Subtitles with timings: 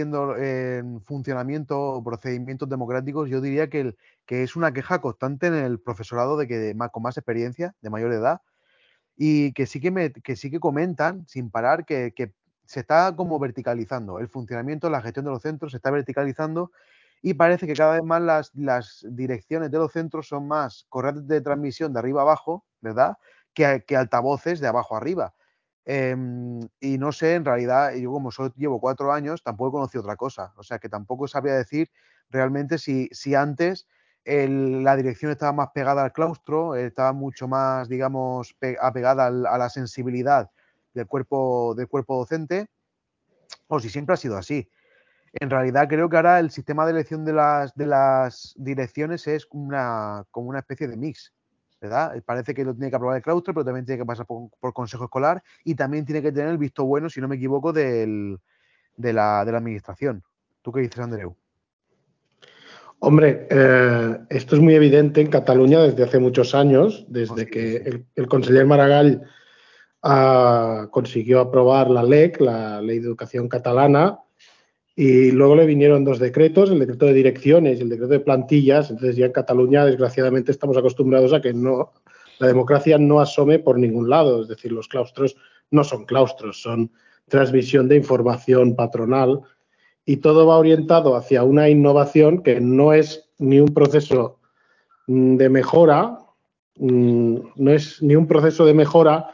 [0.00, 5.80] en funcionamiento o procedimientos democráticos, yo diría que, que es una queja constante en el
[5.80, 8.40] profesorado de que con más experiencia, de mayor edad,
[9.16, 12.32] y que sí que, me, que, sí que comentan sin parar que, que,
[12.70, 14.20] se está como verticalizando.
[14.20, 16.70] El funcionamiento, la gestión de los centros se está verticalizando
[17.20, 21.26] y parece que cada vez más las, las direcciones de los centros son más corrientes
[21.26, 23.18] de transmisión de arriba abajo, ¿verdad?
[23.54, 25.34] Que, que altavoces de abajo arriba.
[25.92, 30.14] Em, y no sé, en realidad, yo como llevo cuatro años, tampoco he conocido otra
[30.14, 30.52] cosa.
[30.56, 31.90] O sea, que tampoco sabía decir
[32.30, 33.88] realmente si, si antes
[34.24, 39.68] la dirección estaba más pegada al claustro, estaba mucho más, digamos, apegada al, a la
[39.68, 40.48] sensibilidad
[40.94, 42.68] del cuerpo, del cuerpo docente,
[43.66, 44.70] o si siempre ha sido así.
[45.32, 49.48] En realidad creo que ahora el sistema de elección de las, de las direcciones es
[49.50, 51.32] una, como una especie de mix.
[51.80, 52.16] ¿Verdad?
[52.16, 54.50] Eh, parece que lo tiene que aprobar el claustro, pero también tiene que pasar por,
[54.60, 57.72] por, consejo escolar y también tiene que tener el visto bueno, si no me equivoco,
[57.72, 58.38] del,
[58.96, 60.22] de, la, de, la, administración.
[60.62, 61.34] ¿Tú qué dices, Andreu?
[62.98, 67.70] Hombre, eh, esto es muy evidente en Cataluña desde hace muchos años, desde Hostia, que
[67.78, 67.82] sí.
[67.86, 69.22] el, el, conseller Maragall
[70.02, 74.18] uh, consiguió aprobar la LEC, la Ley de Educación Catalana,
[74.96, 78.90] y luego le vinieron dos decretos, el decreto de direcciones y el decreto de plantillas.
[78.90, 81.92] Entonces ya en Cataluña, desgraciadamente, estamos acostumbrados a que no,
[82.38, 84.42] la democracia no asome por ningún lado.
[84.42, 85.36] Es decir, los claustros
[85.70, 86.90] no son claustros, son
[87.28, 89.40] transmisión de información patronal
[90.04, 94.40] y todo va orientado hacia una innovación que no es ni un proceso
[95.06, 96.18] de mejora,
[96.76, 99.30] no es ni un proceso de mejora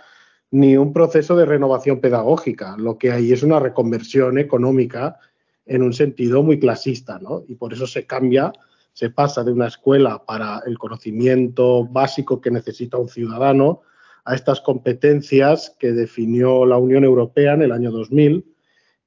[0.51, 2.77] ni un proceso de renovación pedagógica.
[2.79, 5.19] Lo que hay es una reconversión económica
[5.67, 7.43] en un sentido muy clasista, ¿no?
[7.47, 8.53] Y por eso se cambia,
[8.93, 13.83] se pasa de una escuela para el conocimiento básico que necesita un ciudadano
[14.25, 18.45] a estas competencias que definió la Unión Europea en el año 2000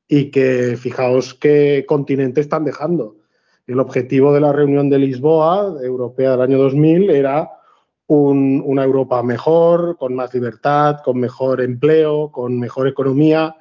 [0.07, 3.17] y que fijaos qué continente están dejando.
[3.67, 7.49] El objetivo de la reunión de Lisboa, europea del año 2000, era
[8.07, 13.55] un, una Europa mejor, con más libertad, con mejor empleo, con mejor economía,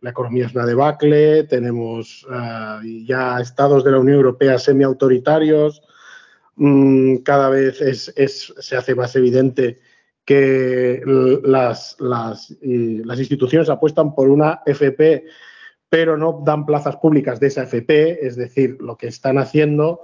[0.00, 5.82] la economía es una debacle, tenemos uh, ya estados de la Unión Europea semi-autoritarios,
[6.56, 9.78] mm, cada vez se hace más evidente
[10.24, 11.02] que
[11.42, 11.96] las,
[13.18, 15.24] instituciones apuestan por una FP,
[15.88, 20.02] pero no dan plazas públicas de esa FP, es decir, lo que están haciendo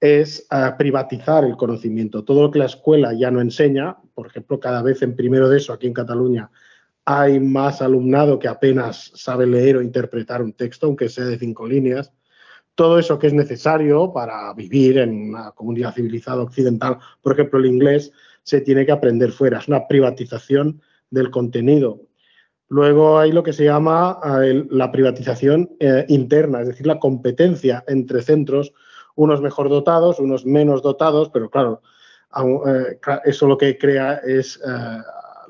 [0.00, 2.24] es uh, privatizar el conocimiento.
[2.24, 5.58] Todo lo que la escuela ya no enseña, por ejemplo, cada vez en primero de
[5.58, 6.50] eso, aquí en Cataluña,
[7.10, 11.66] hay más alumnado que apenas sabe leer o interpretar un texto, aunque sea de cinco
[11.66, 12.12] líneas.
[12.74, 17.64] Todo eso que es necesario para vivir en una comunidad civilizada occidental, por ejemplo, el
[17.64, 19.58] inglés, se tiene que aprender fuera.
[19.58, 22.02] Es una privatización del contenido.
[22.68, 27.84] Luego hay lo que se llama eh, la privatización eh, interna, es decir, la competencia
[27.88, 28.74] entre centros,
[29.16, 31.80] unos mejor dotados, unos menos dotados, pero claro,
[32.66, 34.60] eh, eso lo que crea es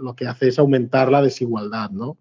[0.00, 2.18] lo que hace es aumentar la desigualdad, ¿no?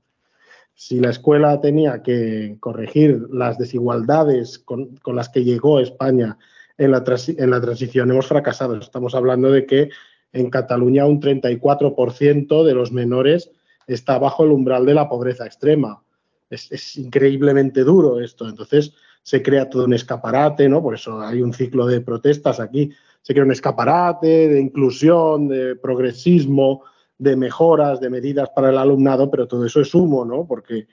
[0.75, 6.38] Si la escuela tenía que corregir las desigualdades con, las que llegó España
[6.77, 8.75] en la, en la, transición, hemos fracasado.
[8.75, 9.89] Estamos hablando de que
[10.33, 13.49] en Cataluña un 34% de los menores
[13.88, 16.03] está bajo el umbral de la pobreza extrema.
[16.47, 18.47] Es, es, increíblemente duro esto.
[18.47, 20.83] Entonces se crea todo un escaparate, ¿no?
[20.83, 22.91] Por eso hay un ciclo de protestas aquí.
[23.23, 26.83] Se crea un escaparate de inclusión, de progresismo,
[27.17, 30.45] de mejoras, de medidas para el alumnado, pero todo eso es humo, ¿no?
[30.45, 30.88] Porque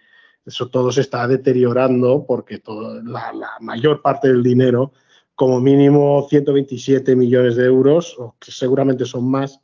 [0.44, 4.92] eso todo se está deteriorando porque todo, la, mayor parte del dinero,
[5.34, 9.60] como mínimo 127 millones de euros, o que seguramente son más,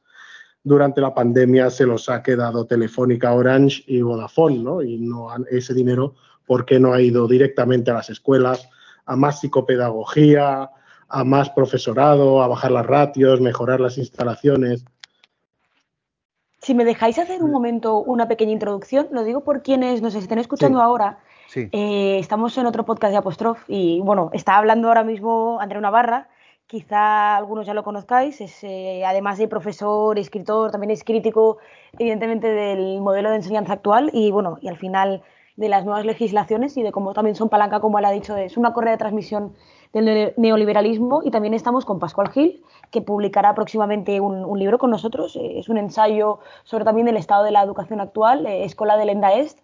[0.62, 4.82] durante la pandemia se los ha quedado Telefónica, Orange y Vodafone, ¿no?
[4.82, 6.16] Y no ese dinero,
[6.47, 8.69] ¿por qué no ha ido directamente a las escuelas,
[9.06, 10.70] a más psicopedagogía,
[11.09, 14.84] a más profesorado, a bajar las ratios, mejorar las instalaciones?
[16.60, 20.38] Si me dejáis hacer un momento una pequeña introducción, lo digo por quienes nos estén
[20.38, 20.84] escuchando sí.
[20.84, 21.19] ahora.
[21.48, 21.69] Sí.
[21.72, 26.29] Eh, estamos en otro podcast de Apostrof y bueno, está hablando ahora mismo Andrea Navarra,
[26.67, 31.58] quizá algunos ya lo conozcáis, es eh, además de profesor, escritor, también es crítico
[31.99, 35.23] evidentemente del modelo de enseñanza actual y bueno, y al final
[35.56, 38.56] de las nuevas legislaciones y de cómo también son palanca, como él ha dicho, es
[38.56, 39.55] una correa de transmisión
[39.93, 44.90] del neoliberalismo y también estamos con Pascual Gil, que publicará próximamente un, un libro con
[44.90, 45.37] nosotros.
[45.37, 49.10] Eh, es un ensayo sobre también el estado de la educación actual, eh, Escola del
[49.10, 49.58] Enda Est,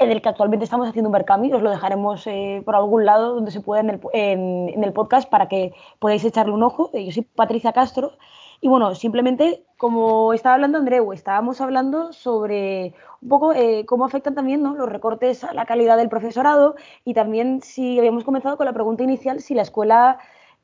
[0.00, 1.52] del que actualmente estamos haciendo un Berkami.
[1.52, 4.92] Os lo dejaremos eh, por algún lado donde se pueda en el, en, en el,
[4.92, 6.90] podcast para que podáis echarle un ojo.
[6.92, 8.12] Yo soy Patricia Castro
[8.60, 14.34] Y bueno, simplemente, como estaba hablando Andreu, estábamos hablando sobre un poco eh, cómo afectan
[14.34, 16.74] también los recortes a la calidad del profesorado
[17.04, 20.18] y también si habíamos comenzado con la pregunta inicial, si la escuela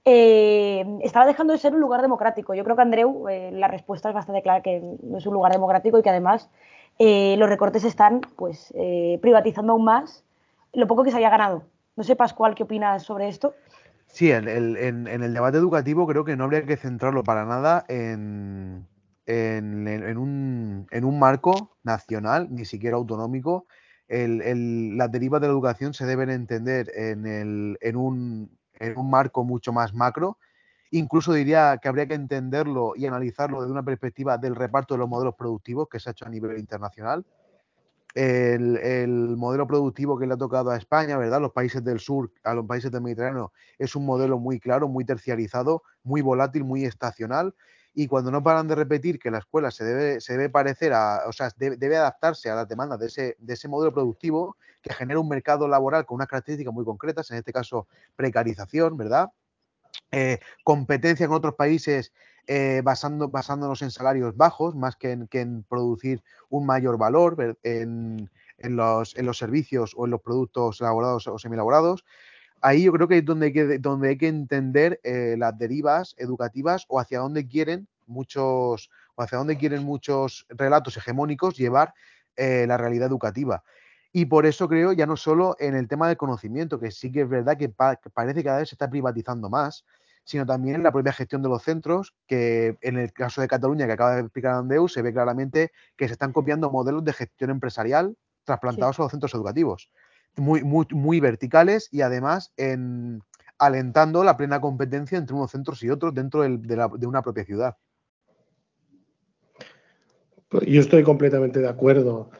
[0.04, 2.54] eh, estaba dejando de ser un lugar democrático.
[2.54, 5.52] Yo creo que Andreu, eh, la respuesta es bastante clara que no es un lugar
[5.52, 6.50] democrático y que además
[6.98, 8.72] los recortes están pues
[9.20, 10.24] privatizando aún más
[10.72, 11.64] lo poco que se había ganado.
[11.96, 13.54] No sé, Pascual, ¿qué opinas sobre esto?
[14.06, 18.86] Sí, en el, debate educativo creo que no habría que centrarlo para nada en,
[19.26, 23.66] en un, un, marco nacional, ni siquiera autonómico.
[24.08, 29.72] Las derivas de la educación se deben entender en, en, un, en un marco mucho
[29.72, 30.38] más macro.
[30.90, 35.08] Incluso diría que habría que entenderlo y analizarlo desde una perspectiva del reparto de los
[35.08, 37.24] modelos productivos que se ha hecho a nivel internacional
[38.14, 41.40] el, modelo productivo que le ha tocado a España, ¿verdad?
[41.40, 45.04] Los países del sur, a los países del Mediterráneo, es un modelo muy claro, muy
[45.04, 47.54] terciarizado, muy volátil, muy estacional.
[47.94, 51.32] Y cuando no paran de repetir que la escuela se debe, debe parecer a, o
[51.32, 55.28] sea, debe, adaptarse a las demandas de ese, de ese modelo productivo que genera un
[55.28, 57.86] mercado laboral con unas características muy concretas, en este caso
[58.16, 59.30] precarización, ¿verdad?
[60.10, 62.12] Eh, competencia con otros países
[62.48, 68.28] eh, basándonos en salarios bajos más que en, producir un mayor valor en,
[68.58, 72.04] los, servicios o en los productos elaborados o semi-elaborados.
[72.62, 76.14] Ahí yo creo que es donde hay que, donde hay que entender eh, las derivas
[76.16, 81.92] educativas o hacia dónde quieren muchos o hacia dónde quieren muchos relatos hegemónicos llevar
[82.36, 83.64] eh, la realidad educativa.
[84.12, 87.22] Y por eso creo, ya no solo en el tema del conocimiento, que sí que
[87.22, 89.84] es verdad que, que parece que cada vez se está privatizando más,
[90.24, 93.92] sino también la propia gestión de los centros, que en el caso de Cataluña, que
[93.92, 98.16] acaba de explicar Andeu, se ve claramente que se están copiando modelos de gestión empresarial
[98.44, 99.90] trasplantados a los centros educativos,
[100.36, 103.22] muy, muy, muy verticales y además en,
[103.58, 107.76] alentando la plena competencia entre unos centros y otros dentro de, de una propia ciudad.
[110.66, 112.30] Yo estoy completamente de acuerdo.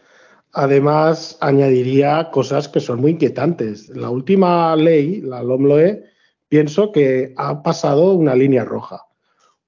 [0.53, 3.89] Además, añadiría cosas que son muy inquietantes.
[3.89, 6.05] La última ley, la LOMLOE,
[6.49, 9.07] pienso que ha pasado una línea roja.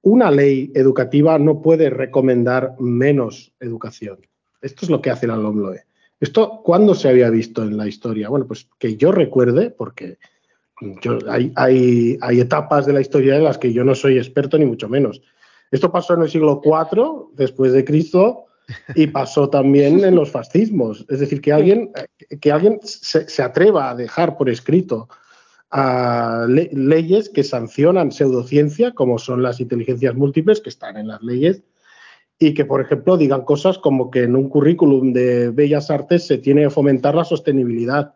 [0.03, 4.19] Una ley educativa no puede recomendar menos educación.
[4.61, 5.85] Esto es lo que hace la LOMLOE.
[6.25, 8.29] ¿Esto cuándo se había visto en la historia?
[8.29, 10.17] Bueno, pues que yo recuerde, porque
[11.29, 14.89] hay, hay, etapas de la historia en las que yo no soy experto ni mucho
[14.89, 15.21] menos.
[15.69, 18.45] Esto pasó en el siglo IV después de Cristo
[18.95, 21.05] y pasó también en los fascismos.
[21.09, 21.91] Es decir, que alguien,
[22.41, 25.07] que alguien se, atreva a dejar por escrito
[26.47, 31.61] leyes que sancionan pseudociencia, como son las inteligencias múltiples, que están en las leyes,
[32.37, 36.37] y que, por ejemplo, digan cosas como que en un currículum de bellas artes se
[36.37, 38.15] tiene que fomentar la sostenibilidad.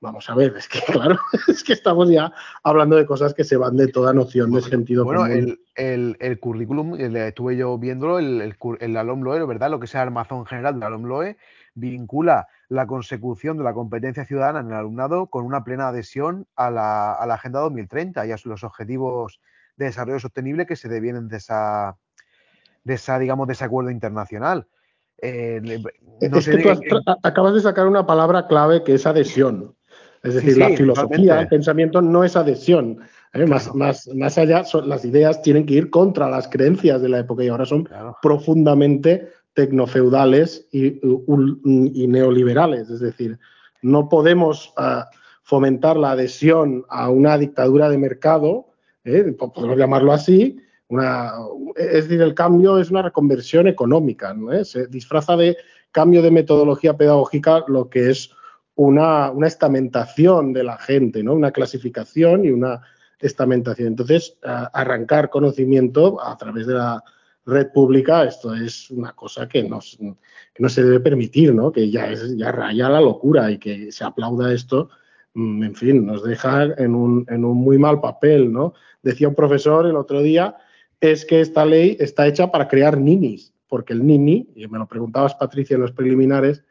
[0.00, 1.16] Vamos a ver, es que claro,
[1.46, 2.32] es que estamos ya
[2.64, 5.58] hablando de cosas que se van de toda noción de sentido bueno, común.
[5.76, 9.70] El, el, currículum, estuve yo viéndolo, el, el, el ALOMLOE, ¿verdad?
[9.70, 11.36] Lo que es el armazón general del ALOMLOE,
[11.74, 16.70] vincula la consecución de la competencia ciudadana en el alumnado con una plena adhesión a
[16.70, 19.40] la, Agenda 2030 y a los objetivos
[19.76, 21.96] de desarrollo sostenible que se devienen de esa,
[22.84, 24.66] de esa digamos, de ese acuerdo internacional.
[25.20, 25.60] Eh,
[26.20, 29.74] es que tú acabas de sacar una palabra clave que es adhesión.
[30.22, 33.00] Es decir, la filosofía, el pensamiento no es adhesión.
[33.32, 33.46] ¿eh?
[33.46, 37.42] Más, más, más, allá, las ideas tienen que ir contra las creencias de la época
[37.42, 37.88] y ahora son
[38.20, 42.88] profundamente tecnofeudales y, y, neoliberales.
[42.88, 43.38] Es decir,
[43.82, 45.08] no podemos ah,
[45.42, 48.68] fomentar la adhesión a una dictadura de mercado,
[49.04, 49.34] ¿eh?
[49.36, 50.58] podemos llamarlo así,
[50.92, 51.32] una,
[51.74, 54.52] es decir, el cambio es una reconversión económica, ¿no?
[54.52, 54.64] ¿Eh?
[54.64, 55.56] se disfraza de
[55.90, 58.30] cambio de metodología pedagógica lo que es
[58.74, 61.34] una, una, estamentación de la gente, ¿no?
[61.34, 62.82] una clasificación y una
[63.20, 63.88] estamentación.
[63.88, 67.02] Entonces, arrancar conocimiento a través de la
[67.46, 69.80] red pública, esto es una cosa que, no
[70.68, 71.72] se debe permitir, ¿no?
[71.72, 74.90] que ya, es, ya raya la locura y que se aplauda esto,
[75.34, 78.52] mm, en fin, nos deja en un, en un muy mal papel.
[78.52, 78.74] ¿no?
[79.02, 80.56] Decía un profesor el otro día,
[81.02, 84.86] es que esta ley está hecha para crear ninis, porque el nini, y me lo
[84.86, 86.62] preguntabas Patricia en los preliminares,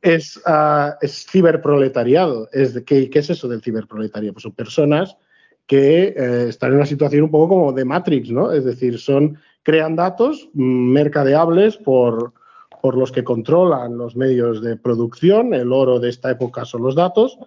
[0.00, 2.48] es, uh, es, ciberproletariado.
[2.52, 4.32] Es, ¿qué, ¿Qué es eso del ciberproletariado?
[4.32, 5.18] Pues son personas
[5.66, 8.50] que eh, están en una situación un poco como de Matrix, ¿no?
[8.50, 12.32] Es decir, son crean datos mercadeables por,
[12.80, 15.52] por los que controlan los medios de producción.
[15.52, 17.38] El oro de esta época son los datos,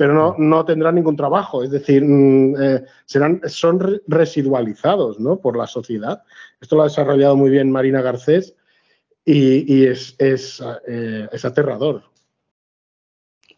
[0.00, 1.62] pero no, no tendrán ningún trabajo.
[1.62, 5.36] Es decir, mm, eh, serán, son residualizados ¿no?
[5.36, 6.22] por la sociedad.
[6.58, 8.56] Esto lo ha desarrollado muy bien Marina Garcés
[9.26, 12.04] y, es, es, eh, es, aterrador.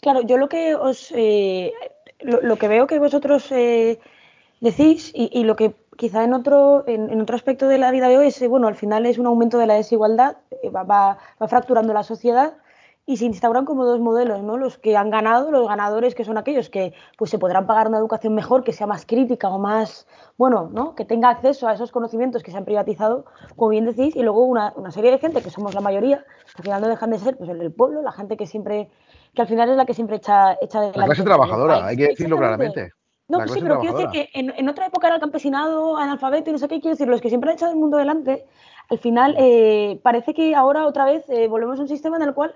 [0.00, 1.72] Claro, yo lo que os eh,
[2.18, 7.36] lo, que veo que vosotros decís y, y, lo que quizá en otro, en, otro
[7.36, 9.74] aspecto de la vida de hoy es, bueno, al final es un aumento de la
[9.74, 12.54] desigualdad, eh, va, va, fracturando la sociedad
[13.04, 14.56] y se instauran como dos modelos, ¿no?
[14.56, 17.98] Los que han ganado, los ganadores que son aquellos que pues se podrán pagar una
[17.98, 20.06] educación mejor, que sea más crítica o más,
[20.38, 20.94] bueno, ¿no?
[20.94, 23.24] Que tenga acceso a esos conocimientos que se han privatizado,
[23.56, 26.58] como bien decís, y luego una, una serie de gente que somos la mayoría, que
[26.58, 28.88] al final no dejan de ser pues el pueblo, la gente que siempre,
[29.34, 32.08] que al final es la que siempre echa, echa de la clase trabajadora, hay que
[32.08, 32.92] decirlo claramente.
[33.28, 36.52] No, pues sí, pero quiero decir que en, otra época era el campesinado, analfabeto y
[36.52, 38.44] no sé qué, quiero decir, los que siempre han echado el mundo adelante,
[38.90, 42.34] al final eh, parece que ahora otra vez eh, volvemos a un sistema en el
[42.34, 42.54] cual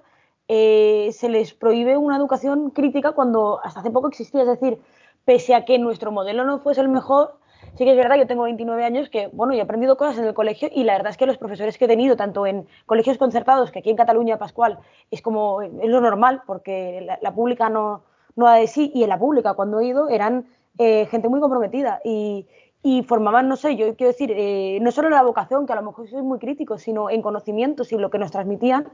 [0.48, 4.42] eh, se les prohíbe una educación crítica cuando hasta hace poco existía.
[4.42, 4.78] Es decir,
[5.24, 7.34] pese a que nuestro modelo no fuese el mejor,
[7.74, 10.34] sí que es verdad, yo tengo 29 años que, bueno, he aprendido cosas en el
[10.34, 13.70] colegio y la verdad es que los profesores que he tenido, tanto en colegios concertados,
[13.70, 14.78] que aquí en Cataluña, Pascual,
[15.10, 18.04] es como, es lo normal, porque la, pública no,
[18.36, 20.46] no da de sí, y en la pública cuando he ido eran
[20.78, 22.46] eh, gente muy comprometida y,
[22.82, 25.76] y, formaban, no sé, yo quiero decir, eh, no solo en la vocación, que a
[25.76, 28.88] lo mejor soy muy crítico, sino en conocimientos y lo que nos transmitían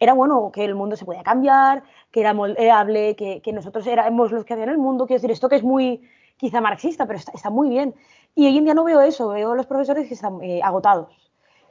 [0.00, 4.32] era bueno, que el mundo se podía cambiar, que era moldeable, que, que nosotros éramos
[4.32, 5.06] los que habían el mundo.
[5.06, 6.02] Quiero decir, esto que es muy
[6.38, 7.94] quizá marxista, pero está, muy bien.
[8.34, 11.08] Y hoy en día no veo eso, veo los profesores que están eh, agotados.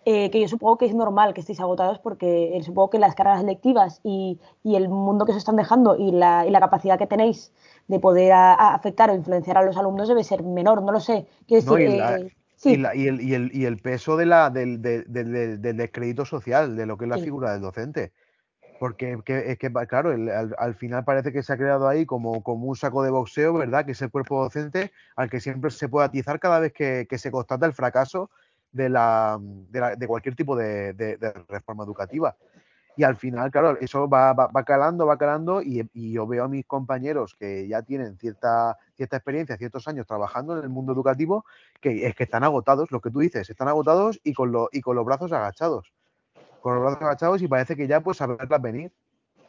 [0.06, 3.14] Eh, que yo supongo que es normal que estéis agotados porque eh, supongo que las
[3.14, 6.98] cargas lectivas y, y, el mundo que se están dejando y la, y la capacidad
[6.98, 7.52] que tenéis
[7.90, 11.28] de poder afectar o influenciar a los alumnos debe ser menor, no lo sé.
[11.46, 12.32] Quiero decir, y,
[12.64, 17.06] el, y, el, y, el, peso de la, del, del, descrédito social, de lo que
[17.06, 18.12] es la figura del docente.
[18.80, 20.12] Porque es que, claro,
[20.58, 23.86] al, final parece que se ha creado ahí como, como un saco de boxeo, ¿verdad?
[23.86, 27.32] Que es el cuerpo docente al que siempre se puede atizar cada vez que, se
[27.32, 28.30] constata el fracaso
[28.72, 31.18] de, la, de, cualquier tipo de,
[31.50, 32.36] reforma educativa.
[32.98, 36.48] Y al final, claro, eso va, va, calando, va calando y, y, yo veo a
[36.48, 41.46] mis compañeros que ya tienen cierta, cierta experiencia, ciertos años trabajando en el mundo educativo,
[41.80, 44.82] que es que están agotados, lo que tú dices, están agotados y con, lo, y
[44.82, 45.94] con los brazos agachados.
[46.60, 48.92] Con los brazos agachados y parece que ya pues saberlas venir.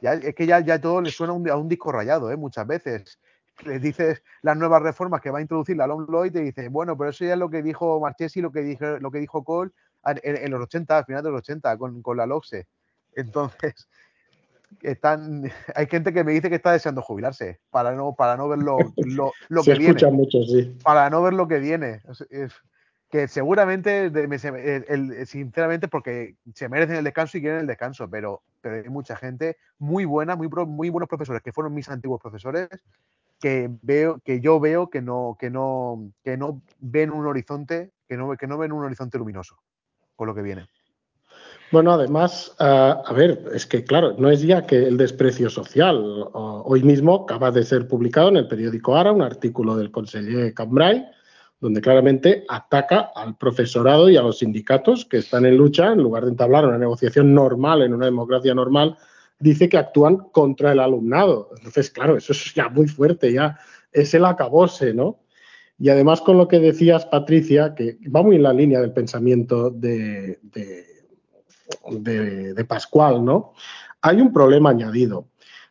[0.02, 2.36] Ya, es que ya, ya todo les suena a un disco rayado, ¿eh?
[2.36, 3.18] muchas veces.
[3.64, 6.68] Les dices las nuevas reformas que va a introducir la Long Lloyd y te dice,
[6.68, 9.42] bueno, pero eso ya es lo que dijo Marchesi, lo que dijo, lo que dijo
[9.42, 9.70] Cole
[10.04, 12.66] en, los 80, al final de los 80, con, con la LOXE.
[13.14, 13.88] Entonces,
[14.82, 18.60] están, hay gente que me dice que está deseando jubilarse para no, para no ver
[18.60, 18.78] lo,
[19.48, 20.10] lo, que viene.
[20.10, 20.76] Mucho, sí.
[20.82, 22.00] Para no ver lo que viene.
[23.10, 24.10] que seguramente,
[25.26, 29.56] sinceramente, porque se merecen el descanso y quieren el descanso, pero, pero hay mucha gente
[29.78, 32.68] muy buena, muy, muy buenos profesores, que fueron mis antiguos profesores,
[33.40, 38.16] que veo, que yo veo que no, que no, que no ven un horizonte, que
[38.16, 39.56] no, que no ven un horizonte luminoso
[40.16, 40.68] con lo que viene.
[41.70, 46.26] Bueno, además, ah, a ver, es que claro, no es ya que el desprecio social.
[46.32, 51.06] hoy mismo acaba de ser publicado en el periódico Ara un artículo del conseller Cambrai,
[51.60, 56.24] donde claramente ataca al profesorado y a los sindicatos que están en lucha, en lugar
[56.24, 58.96] de entablar una negociación normal en una democracia normal,
[59.38, 61.50] dice que actúan contra el alumnado.
[61.58, 63.58] Entonces, claro, eso es ya muy fuerte, ya
[63.92, 65.20] es el acabose, ¿no?
[65.78, 69.70] Y además con lo que decías, Patricia, que va muy en la línea del pensamiento
[69.70, 70.97] de de,
[72.66, 73.52] Pascual, ¿no?
[74.02, 75.26] Hay un problema añadido.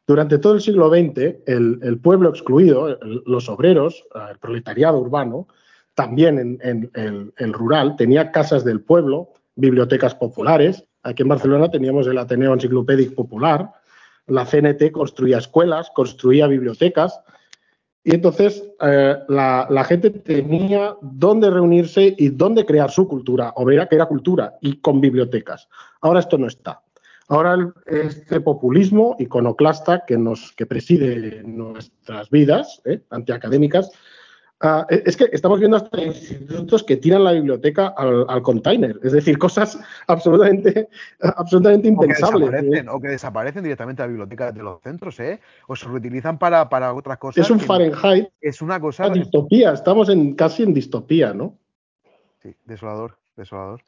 [0.06, 5.48] Durante todo el siglo XX, el, pueblo excluido, los obreros, el proletariado urbano,
[5.96, 6.92] también en,
[7.36, 10.86] el, rural, tenía casas del pueblo, bibliotecas populares.
[11.04, 13.72] Aquí en Barcelona teníamos el Ateneo Enciclopédico Popular.
[14.27, 17.20] La CNT construía escuelas, construía bibliotecas.
[18.08, 23.96] Y entonces eh, la, gente tenía dónde reunirse y dónde crear su cultura, obrera que
[23.96, 25.68] era cultura, y con bibliotecas.
[26.00, 26.82] Ahora esto no está.
[27.28, 33.92] Ahora este populismo iconoclasta que, nos, que preside nuestras vidas eh, antiacadémicas
[34.60, 39.12] Ah, e, es que estamos viendo hasta institutos que tiran la biblioteca al, container, es
[39.12, 42.50] decir, cosas absolutamente, absolutamente impensables.
[42.90, 45.40] O que, desaparecen, directamente a la biblioteca de los centros, ¿eh?
[45.68, 47.46] O se reutilizan para, para otras cosas.
[47.46, 48.30] Es un Fahrenheit.
[48.42, 49.10] Es una cosa.
[49.10, 51.56] distopía, estamos en, casi en distopía, ¿no?
[52.42, 53.84] Sí, desolador, desolador.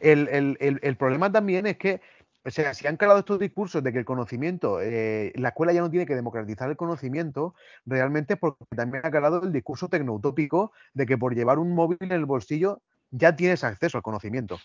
[0.00, 2.00] El, el, el problema también es que
[2.44, 5.80] o sea, si han calado estos discursos de que el conocimiento, eh, la escuela ya
[5.80, 7.54] no tiene que democratizar el conocimiento,
[7.86, 12.10] realmente porque también ha calado el discurso tecnoutópico de que por llevar un móvil en
[12.10, 14.58] el bolsillo ya tienes acceso al conocimiento.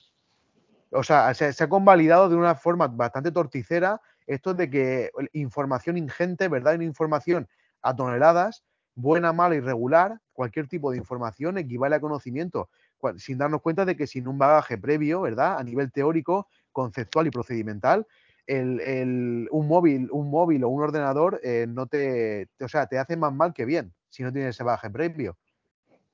[0.91, 6.47] O sea, se, ha convalidado de una forma bastante torticera esto de que información ingente,
[6.47, 6.75] ¿verdad?
[6.75, 7.47] Una información
[7.81, 8.63] a toneladas,
[8.95, 12.69] buena, mala, irregular, cualquier tipo de información equivale a conocimiento,
[13.17, 15.57] sin darnos cuenta de que sin un bagaje previo, ¿verdad?
[15.59, 18.05] A nivel teórico, conceptual y procedimental,
[18.45, 23.17] el, un, móvil, un móvil o un ordenador eh, no te, o sea, te hace
[23.17, 25.35] más mal que bien si no tienes ese bagaje previo.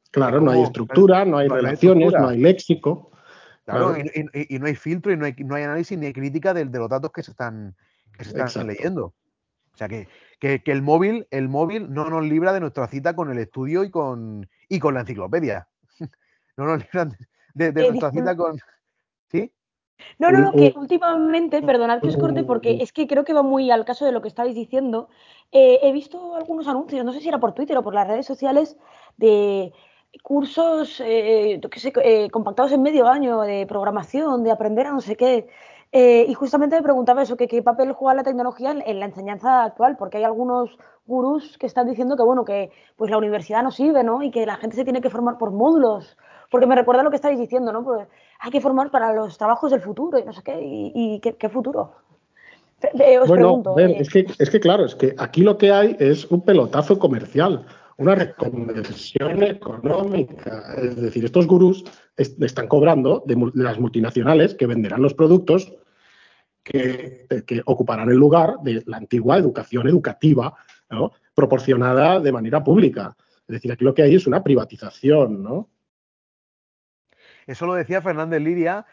[0.10, 3.12] Claro, no hay estructura, no hay relaciones, no hay léxico.
[3.66, 6.64] Claro, Y, no hay filtro y no hay, no hay análisis ni hay crítica de,
[6.64, 7.76] los datos que se están,
[8.18, 9.08] que se están leyendo.
[9.74, 10.08] O sea que,
[10.40, 13.92] que, el móvil, el móvil no nos libra de nuestra cita con el estudio y
[13.92, 15.68] con, y con la enciclopedia.
[16.58, 17.10] no nos libra
[17.54, 18.58] de, nuestra cita con.
[19.30, 19.52] ¿Sí?
[20.20, 23.44] No, no, no, que últimamente, perdonad que os corte, porque es que creo que va
[23.44, 25.10] muy al caso de lo que estabais diciendo.
[25.52, 28.26] Eh, he visto algunos anuncios, no sé si era por Twitter o por las redes
[28.26, 28.78] sociales,
[29.18, 29.74] de
[30.22, 35.48] cursos eh, eh, compactados en medio año de programación, de aprender a no sé qué.
[35.92, 39.64] Eh, y justamente me preguntaba eso, que qué papel juega la tecnología en, la enseñanza
[39.64, 43.70] actual, porque hay algunos gurús que están diciendo que bueno, que pues la universidad no
[43.70, 44.24] sirve, ¿no?
[44.24, 46.18] Y que la gente se tiene que formar por módulos.
[46.50, 47.84] Porque me recuerda lo que estáis diciendo, ¿no?
[47.84, 48.08] Pues
[48.44, 50.60] hay que formar para los trabajos del futuro y no sé qué.
[50.62, 51.96] ¿Y, qué, futuro?
[52.84, 56.26] Os bueno, pregunto, es, que, es que claro, es que aquí lo que hay es
[56.26, 57.66] un pelotazo comercial
[57.98, 60.74] una reconversión económica.
[60.78, 61.86] Es decir, estos gurús
[62.18, 65.74] están cobrando de, las multinacionales que venderán los productos
[66.64, 67.28] que,
[67.66, 70.54] ocuparán el lugar de la antigua educación educativa,
[71.34, 73.16] proporcionada de manera pública.
[73.48, 75.70] Es decir, aquí lo que hay es una privatización, ¿no?
[77.48, 78.86] Eso lo decía Fernández Liria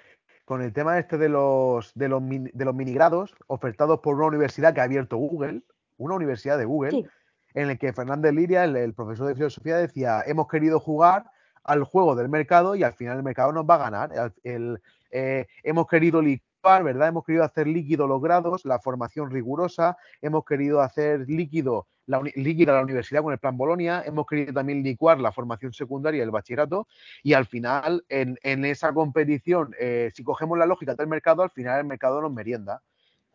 [0.44, 4.74] con el tema este de los, de los, de los minigrados ofertados por una universidad
[4.74, 5.62] que ha abierto Google,
[5.96, 7.08] una universidad de Google,
[7.54, 11.26] en el que Fernández Liria, el, profesor de filosofía, decía, hemos querido jugar
[11.62, 14.32] al juego del mercado y al final el mercado nos va a ganar.
[14.42, 17.08] Eh, hemos querido licuar, ¿verdad?
[17.08, 22.72] Hemos querido hacer líquido los grados, la formación rigurosa, hemos querido hacer líquido la, líquida
[22.72, 26.30] la universidad con el plan Bolonia, hemos querido también licuar la formación secundaria y el
[26.30, 26.88] bachillerato
[27.22, 31.78] y al final en, esa competición, eh, si cogemos la lógica del mercado, al final
[31.78, 32.82] el mercado nos merienda.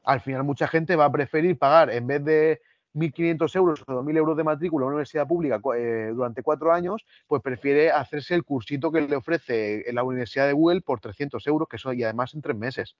[0.04, 2.62] Al final mucha gente va a preferir pagar en vez de
[2.96, 7.06] 1.500 euros o 2.000 euros de matrícula en una universidad pública eh, durante cuatro años,
[7.28, 11.46] pues prefiere hacerse el cursito que le ofrece en la Universidad de Google por 300
[11.48, 12.96] euros, que eso y además en tres meses.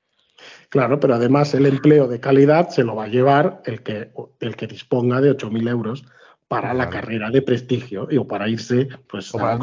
[0.70, 4.56] Claro, pero además el empleo de calidad se lo va a llevar el que, el
[4.56, 6.06] que disponga de 8.000 euros
[6.48, 9.58] para la carrera de prestigio o para irse pues, a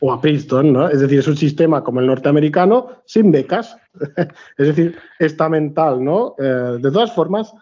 [0.00, 0.88] o, a Princeton, ¿no?
[0.88, 3.76] Es decir, es un sistema como el norteamericano sin becas,
[4.58, 6.34] es decir, estamental, ¿no?
[6.38, 7.52] Eh, de todas formas,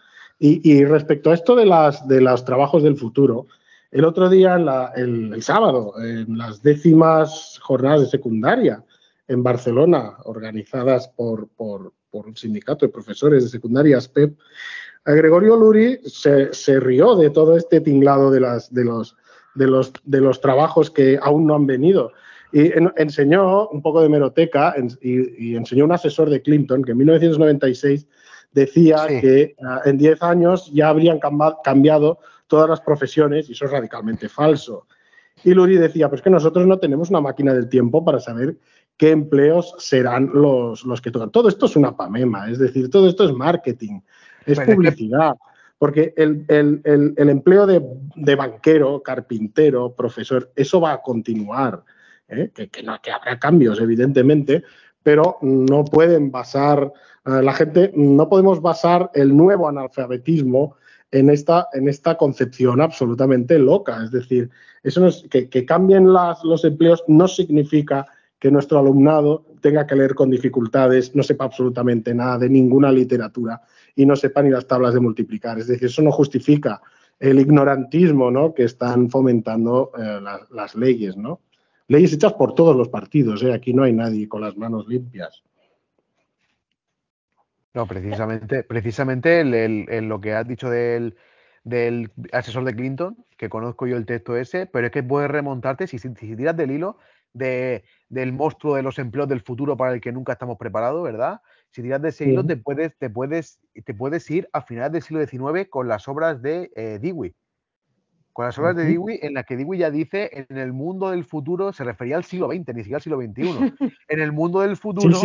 [0.41, 3.47] y, respecto a esto de, las, de los trabajos del futuro,
[3.91, 4.55] el otro día,
[4.95, 8.85] el, sábado, en las décimas jornadas de secundaria
[9.27, 14.39] en Barcelona, organizadas por, por, por el sindicato de profesores de secundaria SPEP,
[15.05, 19.17] Gregorio Luri se, se, rió de todo este tinglado de, las, de, los,
[19.55, 22.13] de, los, de los trabajos que aún no han venido.
[22.53, 26.99] Y enseñó un poco de meroteca y, y, enseñó un asesor de Clinton que en
[26.99, 28.07] 1996
[28.53, 31.21] decía que ah, en 10 años ya habrían
[31.63, 34.87] cambiado todas las profesiones y eso es radicalmente falso.
[35.45, 38.57] Y Luri decía, pues que nosotros no tenemos una máquina del tiempo para saber
[38.99, 41.31] qué empleos serán los, los que tocan.
[41.31, 44.01] Todo esto es una pamema, es decir, todo esto es marketing,
[44.45, 45.35] es publicidad.
[45.79, 46.45] Porque el,
[47.17, 51.85] empleo de, banquero, carpintero, profesor, eso va a continuar.
[52.29, 52.51] ¿eh?
[52.53, 54.65] Que, que, no, que habrá cambios, evidentemente,
[55.05, 56.93] pero no pueden basar,
[57.25, 60.75] eh, la gente, no podemos basar el nuevo analfabetismo
[61.13, 64.03] en esta, en esta concepción absolutamente loca.
[64.03, 64.51] Es decir,
[64.83, 68.07] eso es, que, cambien los empleos no significa
[68.39, 73.61] que nuestro alumnado tenga que leer con dificultades, no sepa absolutamente nada de ninguna literatura
[73.97, 75.59] y no sepa ni las tablas de multiplicar.
[75.59, 76.81] Es decir, eso no justifica
[77.19, 78.55] el ignorantismo ¿no?
[78.55, 80.21] que están fomentando eh,
[80.51, 81.17] las leyes.
[81.17, 81.41] ¿no?
[81.89, 83.53] leyes hechas por todos los partidos, ¿eh?
[83.53, 85.43] aquí no hay nadie con las manos limpias.
[87.75, 89.45] No, precisamente, precisamente
[90.03, 91.15] lo que has dicho del,
[92.33, 95.99] asesor de Clinton, que conozco yo el texto ese, pero es que puedes remontarte, si,
[95.99, 96.99] tiras del hilo,
[97.33, 101.41] del monstruo de los empleos del futuro para el que nunca estamos preparados, ¿verdad?
[101.71, 105.03] Si tiras de ese hilo, te puedes, te, puedes, te puedes ir a finales del
[105.03, 107.35] siglo XIX con las obras de eh, Dewey
[108.39, 111.25] con las obras de Dewey, en las que Dewey ya dice, en el mundo del
[111.25, 113.35] futuro, se refería al siglo XX, ni siquiera al siglo XXI.
[114.09, 115.19] en el mundo del futuro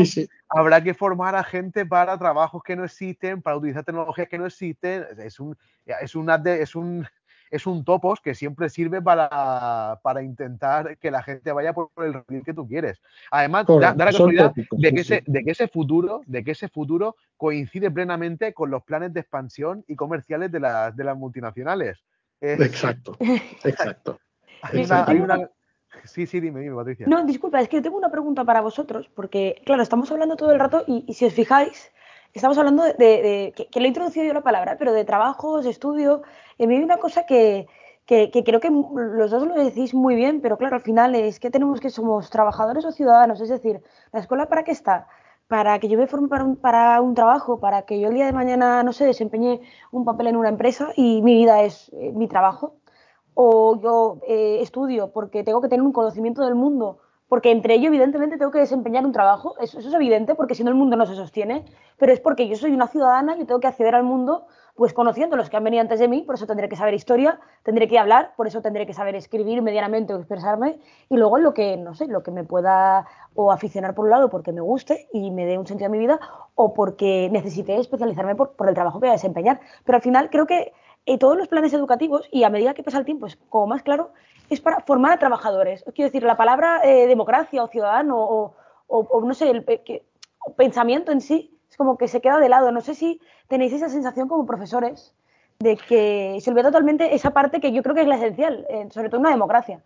[0.49, 4.47] habrá que formar a gente para trabajos que no existen, para utilizar tecnologías que no
[4.47, 5.05] existen.
[5.19, 7.07] Es un, es es un,
[7.53, 12.41] es un topos que siempre sirve para, intentar que la gente vaya por el río
[12.43, 12.99] que tú quieres.
[13.29, 17.15] Además, da, la casualidad de que, ese, de que ese futuro, de que ese futuro
[17.37, 22.03] coincide plenamente con los planes de expansión y comerciales de las, de las multinacionales.
[22.41, 23.15] Exacto,
[23.63, 24.19] exacto.
[26.05, 27.05] Sí, sí, dime, dime, Patricia.
[27.07, 30.59] No, disculpa, es que tengo una pregunta para vosotros, porque, claro, estamos hablando todo el
[30.59, 31.91] rato y, si os fijáis,
[32.33, 36.23] estamos hablando de, que, le he introducido yo la palabra, pero de trabajos, de estudio.
[36.57, 37.67] Y a mí hay una cosa que,
[38.05, 41.49] que, creo que los dos lo decís muy bien, pero claro, al final es que
[41.49, 45.07] tenemos que somos trabajadores o ciudadanos, es decir, ¿la escuela para qué está?
[45.47, 48.25] Para que yo me forme para un, para un trabajo, para que yo el día
[48.25, 49.61] de mañana, no sé, desempeñe
[49.91, 52.75] un papel en una empresa y mi vida es eh, mi trabajo.
[53.35, 56.99] O yo eh, estudio porque tengo que tener un conocimiento del mundo
[57.33, 60.69] porque entre ello, evidentemente, tengo que desempeñar un trabajo, eso, es evidente, porque si no
[60.69, 61.65] el mundo no se sostiene,
[61.97, 65.35] pero es porque yo soy una ciudadana y tengo que acceder al mundo pues conociendo
[65.35, 67.99] los que han venido antes de mí, por eso tendré que saber historia, tendré que
[67.99, 71.93] hablar, por eso tendré que saber escribir medianamente o expresarme, y luego lo que, no
[71.93, 73.05] sé, lo que me pueda
[73.35, 75.99] o aficionar por un lado porque me guste y me dé un sentido a mi
[75.99, 76.19] vida,
[76.55, 79.59] o porque necesite especializarme por, el trabajo que voy a desempeñar.
[79.85, 80.73] Pero al final creo que
[81.05, 83.83] eh, todos los planes educativos, y a medida que pasa el tiempo es como más
[83.83, 84.11] claro,
[84.49, 85.83] es para formar a trabajadores.
[85.93, 88.17] Quiero decir, la palabra eh, democracia o ciudadano
[88.87, 89.65] o, no sé, el
[90.55, 92.71] pensamiento en sí es como que se queda de lado.
[92.71, 95.15] No sé si tenéis esa sensación como profesores
[95.59, 98.87] de que se olvida totalmente esa parte que yo creo que es la esencial, eh,
[98.91, 99.83] sobre todo en una democracia.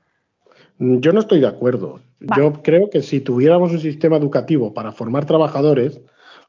[0.79, 2.01] Yo no estoy de acuerdo.
[2.35, 6.01] Yo creo que si tuviéramos un sistema educativo para formar trabajadores,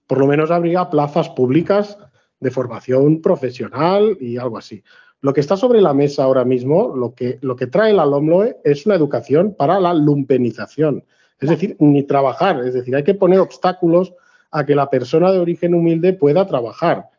[0.08, 1.98] por lo menos habría plazas públicas
[2.40, 4.82] de formación profesional y algo así.
[5.20, 8.56] Lo que está sobre la mesa ahora mismo, lo que, lo que trae la LOMLOE
[8.64, 11.04] es una educación para la lumpenización,
[11.38, 14.14] es decir, ni trabajar, es decir, hay que poner obstáculos
[14.50, 17.10] a que la persona de origen humilde pueda trabajar.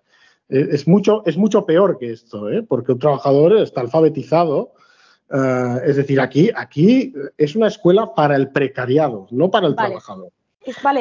[0.49, 2.63] Eh, es mucho, es mucho peor que esto, ¿eh?
[2.63, 4.73] porque un trabajador está alfabetizado,
[5.31, 10.31] eh, es decir, aquí, aquí es una escuela para el precariado, no para el trabajador.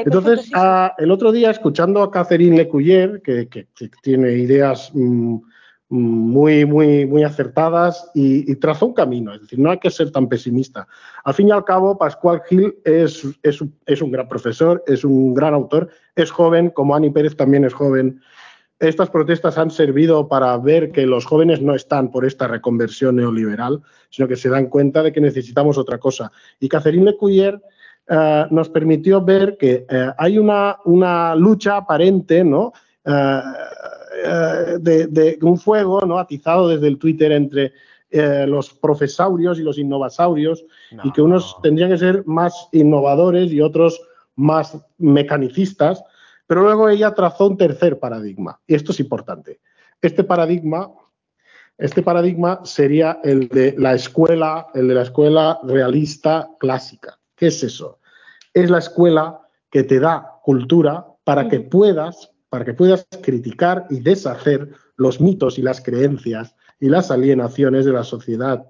[0.04, 3.66] Entonces, ah, el otro día, escuchando a Catherine Lecuyer, que, que,
[4.02, 5.38] tiene ideas mm,
[5.90, 9.34] muy, muy, muy acertadas y, trazó un camino.
[9.34, 10.86] Es decir, no hay que ser tan pesimista.
[11.24, 15.54] Al fin y al cabo, Pascual Gil es, es, un gran profesor, es un gran
[15.54, 18.20] autor, es joven, como Ani Pérez también es joven.
[18.78, 23.82] Estas protestas han servido para ver que los jóvenes no están por esta reconversión neoliberal,
[24.10, 26.30] sino que se dan cuenta de que necesitamos otra cosa.
[26.60, 27.60] Y Catherine Lecuyer
[28.08, 32.72] eh, nos permitió ver que eh, hay una, una lucha aparente, ¿no?
[33.04, 33.40] Eh,
[34.24, 36.18] eh, de, un fuego ¿no?
[36.18, 37.72] atizado desde el Twitter entre
[38.10, 40.64] eh, los profesaurios y los innovasaurios,
[41.04, 44.00] y que unos tendrían que ser más innovadores y otros
[44.34, 46.02] más mecanicistas,
[46.46, 49.60] pero luego ella trazó un tercer paradigma, y esto es importante.
[50.00, 50.90] Este paradigma,
[51.76, 57.18] este paradigma sería el de la escuela, el de la escuela realista clásica.
[57.36, 57.98] ¿Qué es eso?
[58.54, 64.00] Es la escuela que te da cultura para que puedas para que puedas criticar y
[64.00, 68.66] deshacer los mitos y las creencias y las alienaciones de la sociedad.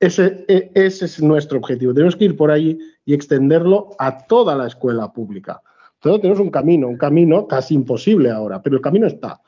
[0.00, 1.94] Ese, e, ese, es nuestro objetivo.
[1.94, 5.62] Tenemos que ir por ahí y extenderlo a toda la escuela pública.
[5.94, 9.40] Entonces tenemos un camino, un camino casi imposible ahora, pero el camino está.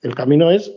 [0.00, 0.72] El camino es,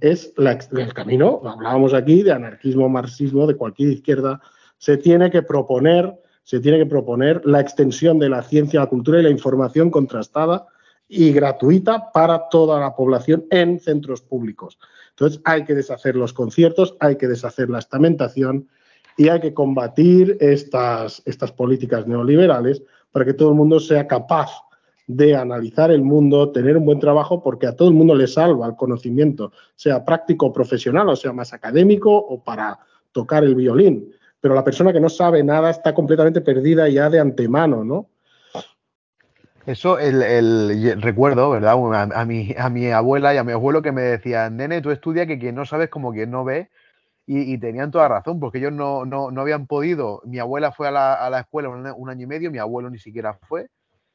[0.00, 4.40] es el camino, hablábamos aquí de anarquismo, marxismo, de cualquier izquierda,
[4.76, 9.18] se tiene que proponer, se tiene que proponer la extensión de la ciencia, la cultura
[9.18, 10.66] y la información contrastada
[11.12, 14.78] y gratuita para toda la población en centros públicos.
[15.10, 18.68] Entonces hay que deshacer los conciertos, hay que deshacer la estamentación
[19.16, 24.50] y hay que combatir estas, estas políticas neoliberales para que todo el mundo sea capaz
[25.08, 28.68] de analizar el mundo, tener un buen trabajo, porque a todo el mundo le salva
[28.68, 32.78] el conocimiento, sea práctico o profesional, o sea más académico o para
[33.10, 34.12] tocar el violín.
[34.40, 38.06] Pero la persona que no sabe nada está completamente perdida ya de antemano, ¿no?
[39.66, 41.74] Eso, el, recuerdo, ¿verdad?
[42.14, 45.26] A, mi, a mi abuela y a mi abuelo que me decían, nene, tú estudia
[45.26, 46.70] que quien no sabes como quien no ve.
[47.26, 50.20] Y, tenían toda razón, porque ellos no, no, no, habían podido.
[50.24, 52.98] Mi abuela fue a la, a la escuela un, año y medio, mi abuelo ni
[52.98, 53.68] siquiera fue.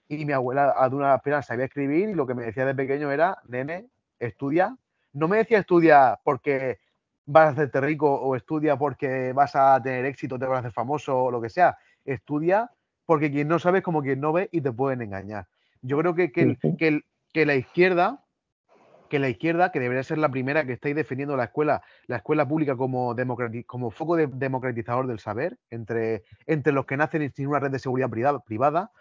[0.10, 3.12] Y mi abuela a una apenas sabía escribir y lo que me decía de pequeño
[3.12, 3.88] era, nene,
[4.19, 4.75] estudia.
[5.13, 6.79] No me decía estudia porque
[7.25, 10.73] vas a hacerte rico o estudia porque vas a tener éxito, te vas a hacer
[10.73, 11.77] famoso o lo que sea.
[12.03, 12.69] Estudia
[13.06, 15.48] porque quien no sabe es como quien no ve y te pueden engañar.
[15.82, 18.24] Yo creo que, que, la izquierda,
[19.10, 22.48] que la izquierda, que debería ser la primera que estáis defendiendo la escuela, la escuela
[22.48, 23.15] pública como,
[23.68, 28.10] como foco democratizador del saber, entre, entre los que nacen sin una red de seguridad
[28.44, 28.91] privada,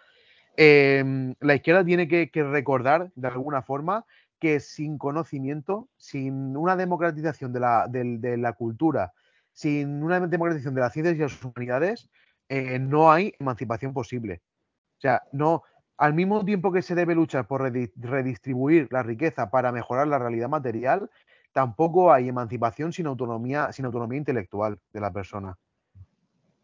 [0.57, 4.05] em, la izquierda tiene que, recordar de alguna forma
[4.39, 9.13] que sin conocimiento, sin una democratización de la, de la cultura,
[9.53, 12.09] sin una democratización de las ciencias y las humanidades,
[12.49, 14.41] eh, no hay emancipación posible.
[14.97, 15.63] O sea, no,
[15.97, 20.49] al mismo tiempo que se debe luchar por redistribuir la riqueza para mejorar la realidad
[20.49, 21.09] material,
[21.53, 25.57] tampoco hay emancipación sin autonomía, sin autonomía intelectual de la persona.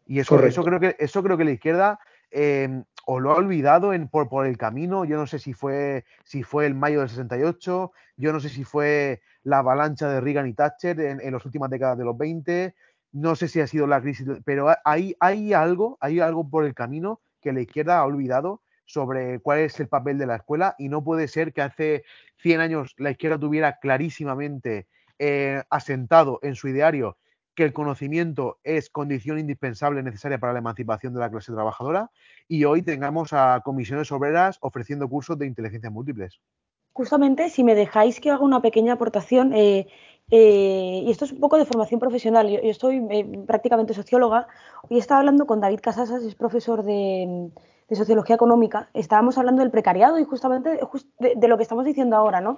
[0.06, 1.98] Y eso, eso creo que eso creo que la izquierda
[2.30, 5.04] em, o lo ha olvidado en, por, el camino.
[5.04, 8.64] Yo no sé si fue, si fue el mayo del 68, yo no sé si
[8.64, 12.74] fue la avalancha de Reagan y Thatcher en, en las últimas décadas de los 20,
[13.12, 15.14] no sé si ha sido la crisis, pero hay,
[15.52, 19.88] algo, hay algo por el camino que la izquierda ha olvidado sobre cuál es el
[19.88, 22.04] papel de la escuela y no puede ser que hace
[22.38, 24.86] 100 años la izquierda tuviera clarísimamente
[25.18, 27.18] eh, asentado en su ideario
[27.54, 32.10] que el conocimiento es condición indispensable necesaria para la emancipación de la clase trabajadora
[32.48, 36.40] y hoy tengamos a comisiones obreras ofreciendo cursos de inteligencia múltiples.
[36.94, 39.86] Justamente, si me dejáis que haga una pequeña aportación, eh,
[40.30, 43.00] eh, y esto es un poco de formación profesional, yo, yo soy
[43.46, 44.46] prácticamente socióloga,
[44.88, 47.50] hoy estaba hablando con David Casasas, es profesor de,
[47.92, 50.80] de sociología económica, estábamos hablando del precariado y justamente
[51.18, 52.56] de, lo que estamos diciendo ahora, ¿no?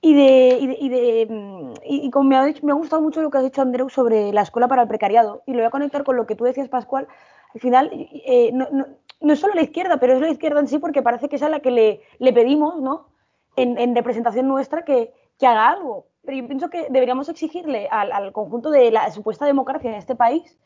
[0.00, 3.38] Y, de, y, de, mm, y, como me ha, me ha, gustado mucho lo que
[3.38, 6.16] has dicho, Andreu, sobre la escuela para el precariado, y lo voy a conectar con
[6.16, 7.08] lo que tú decías, Pascual,
[7.54, 8.86] al final, eh, no, no,
[9.20, 11.42] no, es solo la izquierda, pero es la izquierda en sí, porque parece que es
[11.42, 13.08] a la que le, le pedimos, ¿no?
[13.56, 16.06] En, en, representación nuestra, que, que haga algo.
[16.28, 20.14] Pero yo pienso que deberíamos exigirle al, al conjunto de la supuesta democracia en este
[20.14, 20.58] país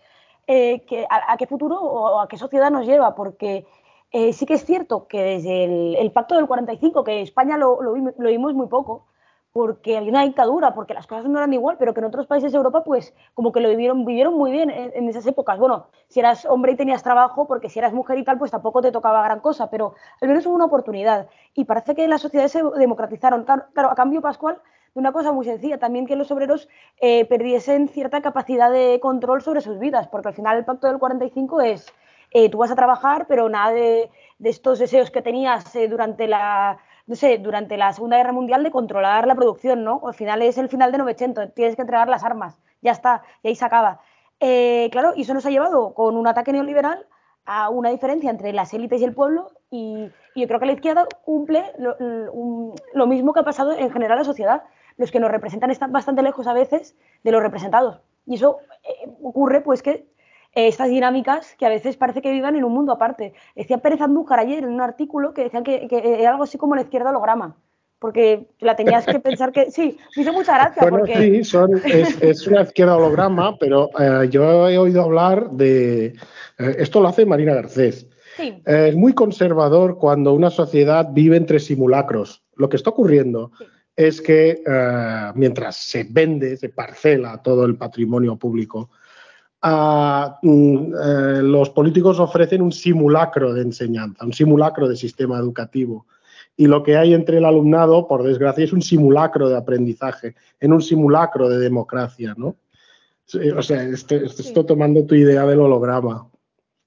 [0.49, 3.65] eh, que, a, a, qué futuro o a qué sociedad nos lleva, porque
[4.11, 7.93] eh, sí que es cierto que desde el, pacto del 45, que España lo, lo,
[8.29, 9.07] vimos muy poco,
[9.53, 12.51] porque había una dictadura, porque las cosas no eran igual, pero que en otros países
[12.51, 15.61] de Europa, pues como que lo vivieron, vivieron muy bien en, esas épocas.
[15.61, 18.83] Bueno, si eras hombre y tenías trabajo, porque si eras mujer y tal, pues tampoco
[18.83, 21.29] te tocaba gran cosa, pero al menos hubo una oportunidad.
[21.55, 23.45] Y parece que las sociedades se democratizaron.
[23.45, 24.61] Claro, a cambio, Pascual,
[24.95, 26.69] de una cosa muy sencilla, también que los obreros
[27.01, 30.99] eh, perdiesen cierta capacidad de control sobre sus vidas, porque al final el pacto del
[30.99, 31.93] 45 es
[32.33, 34.11] eh, tú vas a trabajar, pero nada de,
[34.43, 38.71] estos deseos que tenías eh, durante la no sé, durante la Segunda Guerra Mundial de
[38.71, 40.01] controlar la producción, ¿no?
[40.07, 43.49] Al final es el final de 900, tienes que entregar las armas, ya está, y
[43.49, 44.01] ahí se acaba.
[44.41, 47.07] Eh, claro, y eso nos ha llevado con un ataque neoliberal
[47.45, 51.07] a una diferencia entre las élites y el pueblo y, yo creo que la izquierda
[51.25, 51.95] cumple lo,
[52.95, 54.63] lo, mismo que ha pasado en general en la sociedad.
[55.03, 57.99] Los que nos representan están bastante lejos a veces de los representados.
[58.25, 58.59] Y eso
[59.21, 60.07] ocurre pues que
[60.55, 63.35] eh, estas dinámicas que a veces parece que vivan en un mundo aparte.
[63.57, 66.83] Decía Pérez Andújar ayer en un artículo que decían que, era algo así como la
[66.83, 67.57] izquierda holograma
[67.99, 70.89] porque la tenías que pensar que sí, me hizo mucha gracia.
[70.89, 71.41] Bueno, sí,
[72.21, 76.07] es, una izquierda holograma, pero eh, yo he oído hablar de.
[76.07, 78.07] Eh, esto lo hace Marina Garcés.
[78.37, 78.63] Sí.
[78.65, 82.43] es muy conservador cuando una sociedad vive entre simulacros.
[82.55, 83.51] Lo que está ocurriendo
[83.95, 84.63] es que
[85.35, 88.91] mientras se vende, se parcela todo el patrimonio público
[89.65, 96.07] Mm, eh, los políticos ofrecen un simulacro de enseñanza, un simulacro de sistema educativo.
[96.57, 100.73] Y lo que hay entre el alumnado, por desgracia, es un simulacro de aprendizaje, en
[100.73, 102.57] un simulacro de democracia, ¿no?
[103.57, 106.29] O sea, estoy, estoy tomando tu idea del holograma.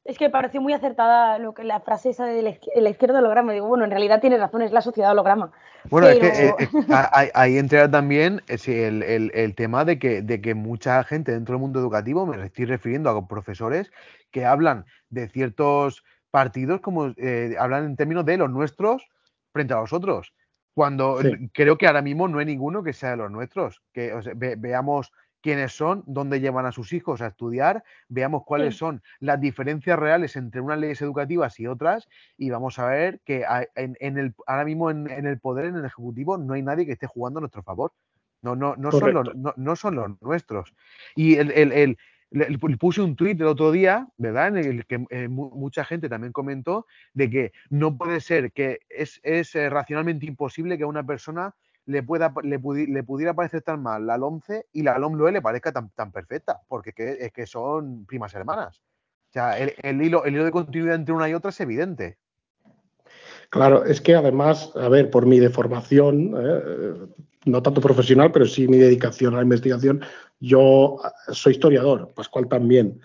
[0.06, 3.54] Es que pareció muy acertada lo que la frase esa de la izquierda holograma.
[3.54, 5.52] Digo, bueno, en realidad tiene razón, es la sociedad holograma.
[5.90, 10.42] Bueno, es que eh, eh, ahí entra también eh, el, el, tema de que, de
[10.42, 13.92] que mucha gente dentro del mundo educativo, me estoy refiriendo a profesores,
[14.30, 17.14] que hablan de ciertos partidos como
[17.58, 19.08] hablan en términos de los nuestros
[19.54, 20.36] frente a los otros.
[20.76, 21.20] Cuando
[21.52, 23.82] creo que ahora mismo no hay ninguno que sea de los nuestros.
[23.92, 24.14] Que
[24.58, 25.14] veamos
[25.46, 30.36] quiénes son, dónde llevan a sus hijos a estudiar, veamos cuáles son las diferencias reales
[30.38, 34.90] entre unas leyes educativas y otras y vamos a ver que en, el, ahora mismo
[34.90, 37.94] en, el poder, en el Ejecutivo, no hay nadie que esté jugando a nuestro favor.
[38.42, 40.74] No, no, no, son los, no, son los, nuestros.
[41.16, 41.98] Y el, el,
[42.80, 44.48] puse un tuit el otro día, ¿verdad?
[44.48, 49.20] En el que eh, mucha gente también comentó de que no puede ser, que es,
[49.22, 51.54] es eh, racionalmente imposible que una persona
[51.86, 55.72] le, pueda, le, le, pudiera parecer tan mal la LOMCE y la LOMLOE le parezca
[55.72, 58.82] tan, tan perfecta, porque es que son primas hermanas.
[59.30, 62.18] O sea, el, hilo, el hilo de continuidad entre una y otra es evidente.
[63.50, 66.94] Claro, es que además, a ver, por mi deformación, eh,
[67.46, 70.02] no tanto profesional, pero sí mi dedicación a la investigación,
[70.40, 70.98] yo
[71.32, 73.00] soy historiador, Pascual también.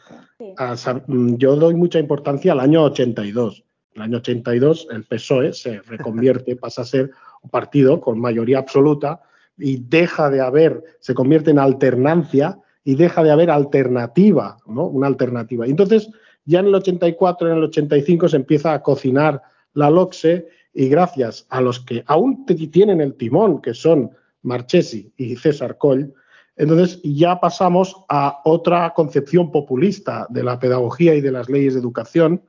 [1.06, 3.64] Mm, yo doy mucha importancia al año 82.
[3.94, 7.10] En el año 82 el PSOE se reconvierte, pasa a ser
[7.50, 9.22] partido con mayoría absoluta
[9.56, 14.86] y deja de haber, se convierte en alternancia y deja de haber alternativa, ¿no?
[14.86, 15.66] Una alternativa.
[15.66, 16.10] Y entonces,
[16.44, 19.42] ya en el 84, en el 85 se empieza a cocinar
[19.74, 24.10] la LOCSE y gracias a los que aún tienen el timón, que son
[24.42, 26.14] Marchesi y César Coll,
[26.56, 31.80] entonces ya pasamos a otra concepción populista de la pedagogía y de las leyes de
[31.80, 32.42] educación.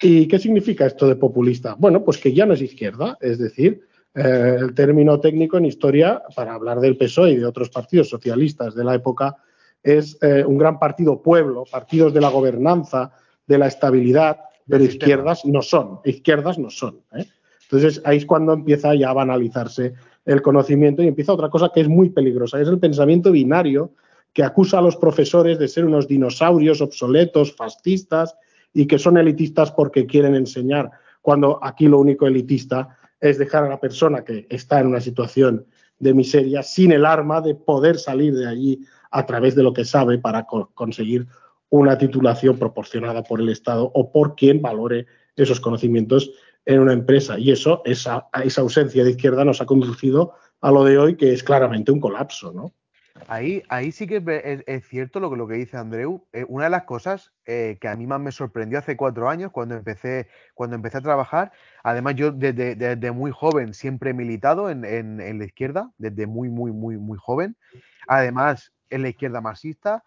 [0.00, 1.76] ¿Y qué significa esto de populista?
[1.78, 3.86] Bueno, pues que ya no es izquierda, es decir,
[4.16, 8.74] eh, el término técnico en historia, para hablar del PSOE y de otros partidos socialistas
[8.74, 9.36] de la época,
[9.82, 13.12] es eh, un gran partido pueblo, partidos de la gobernanza,
[13.46, 17.00] de la estabilidad, pero izquierdas no son, izquierdas no son.
[17.14, 17.26] ¿eh?
[17.64, 19.92] Entonces ahí es cuando empieza ya a banalizarse
[20.24, 23.92] el conocimiento y empieza otra cosa que es muy peligrosa, es el pensamiento binario
[24.32, 28.34] que acusa a los profesores de ser unos dinosaurios obsoletos, fascistas
[28.72, 33.68] y que son elitistas porque quieren enseñar, cuando aquí lo único elitista es dejar a
[33.68, 35.66] la persona que está en una situación
[35.98, 39.84] de miseria sin el arma de poder salir de allí a través de lo que
[39.84, 41.26] sabe para conseguir
[41.70, 46.30] una titulación proporcionada por el Estado o por quien valore esos conocimientos
[46.64, 47.38] en una empresa.
[47.38, 51.32] Y eso, esa, esa ausencia de izquierda nos ha conducido a lo de hoy, que
[51.32, 52.72] es claramente un colapso, ¿no?
[53.28, 54.22] Ahí, ahí sí que
[54.66, 56.24] es, cierto lo que, lo que dice Andreu.
[56.32, 59.50] Eh, una de las cosas eh, que a mí más me sorprendió hace cuatro años,
[59.50, 64.84] cuando empecé, cuando empecé a trabajar, además yo desde, muy joven siempre he militado en,
[64.84, 67.56] en, la izquierda, desde muy, muy, muy, muy joven.
[68.06, 70.04] Además, en la izquierda marxista.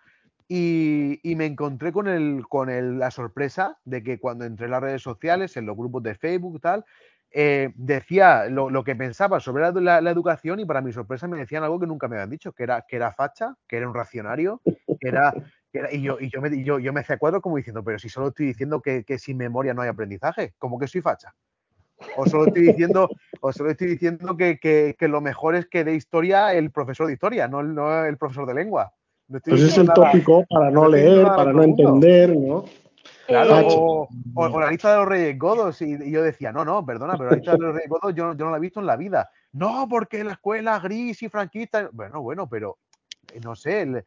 [0.47, 4.71] Y, y, me encontré con, el, con el, la sorpresa de que cuando entré en
[4.71, 6.85] las redes sociales, en los grupos de Facebook tal,
[7.31, 11.79] eh, decía lo, que pensaba sobre la, educación y para mi sorpresa me decían algo
[11.79, 15.07] que nunca me habían dicho, que era, que era facha, que era un racionario, que
[15.07, 15.33] era,
[15.91, 18.29] y, yo, y yo, me, yo, yo me hacía cuadro como diciendo, pero si solo
[18.29, 21.33] estoy diciendo que, sin memoria no hay aprendizaje, como que soy facha.
[22.15, 23.09] O solo estoy diciendo,
[23.41, 27.47] o solo estoy diciendo que, lo mejor es que de historia el profesor de historia,
[27.47, 28.93] no, no el profesor de lengua.
[29.27, 32.65] pues es el tópico para no leer, para no entender, ¿no?
[33.29, 35.81] Claro, o, la lista de los Reyes Godos.
[35.81, 38.49] Y, yo decía, no, no, perdona, pero la lista de los Reyes Godos yo, no
[38.49, 39.29] la he visto en la vida.
[39.53, 41.89] No, porque la escuela gris y franquista.
[41.93, 42.79] Bueno, bueno, pero
[43.31, 44.03] eh, no sé,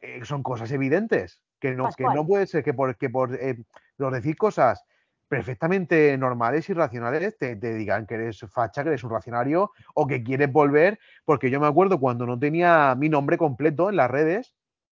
[0.00, 1.40] eh, son cosas evidentes.
[1.58, 3.56] Que no, que no puede ser que por, que por eh,
[3.96, 4.84] decir cosas
[5.28, 10.06] perfectamente normales y racionales te, te, digan que eres facha, que eres un racionario o
[10.06, 14.10] que quieres volver, porque yo me acuerdo cuando no tenía mi nombre completo en las
[14.10, 14.54] redes,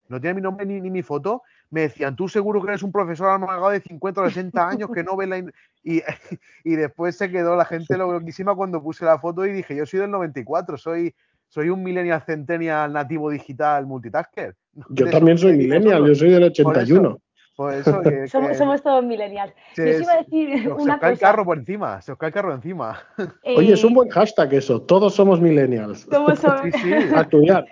[0.07, 1.43] no tenía mi nombre ni, ni mi foto,
[1.75, 5.03] me decían, tú seguro que eres un profesor amargado de 50 o 60 años que
[5.03, 5.39] no ve la...
[5.83, 6.01] Y,
[6.63, 9.99] y después se quedó la gente loquísima cuando puse la foto y dije, yo soy
[9.99, 11.13] del 94, soy,
[11.49, 14.55] soy un millennial centennial nativo digital multitasker.
[14.89, 17.19] Yo también soy millennial, yo soy del 81.
[18.27, 19.53] somos, todos millennials.
[19.77, 22.17] yo os iba a decir se una os cae el carro por encima, se os
[22.17, 22.99] cae el carro encima.
[23.45, 26.01] Oye, es un buen hashtag eso, todos somos millennials.
[26.11, 26.93] Somos, sí, sí.
[27.15, 27.65] A estudiar.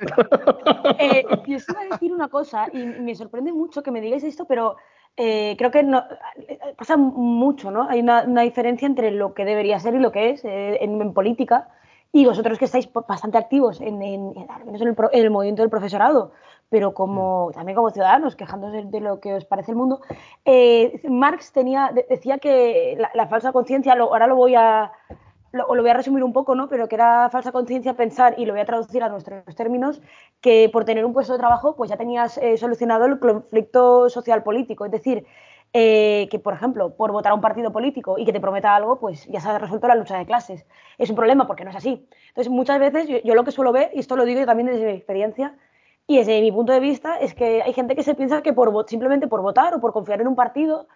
[0.99, 4.23] Eh, yo os iba a decir una cosa, y me sorprende mucho que me digáis
[4.23, 4.77] esto, pero
[5.17, 6.03] eh, creo que no,
[6.77, 7.89] pasa mucho, ¿no?
[7.89, 11.67] Hay una, diferencia entre lo que debería ser y lo que es eh, en, política,
[12.13, 14.01] y vosotros que estáis bastante activos en,
[14.49, 16.31] al menos en el movimiento del profesorado,
[16.69, 20.01] pero como también como ciudadanos, quejándose de, lo que os parece el mundo.
[20.45, 24.91] Eh, Marx tenía, decía que la, falsa conciencia, ahora lo voy a
[25.53, 26.67] lo, voy a resumir un poco, ¿no?
[26.67, 30.01] Pero que era falsa conciencia pensar, y lo voy a traducir a nuestros términos,
[30.41, 34.41] que por tener un puesto de trabajo, pues ya tenías eh, solucionado el conflicto social
[34.43, 34.85] político.
[34.85, 35.25] Es decir,
[35.71, 38.99] eh, que, por ejemplo, por votar a un partido político y que te prometa algo,
[38.99, 40.65] pues ya se ha resuelto la lucha de clases.
[40.97, 42.07] Es un problema porque no es así.
[42.29, 44.67] Entonces, muchas veces yo, yo lo que suelo ver, y esto lo digo yo también
[44.67, 45.55] desde mi experiencia,
[46.07, 48.89] y desde mi punto de vista es que hay gente que se piensa que por
[48.89, 50.87] simplemente por votar o por confiar en un partido,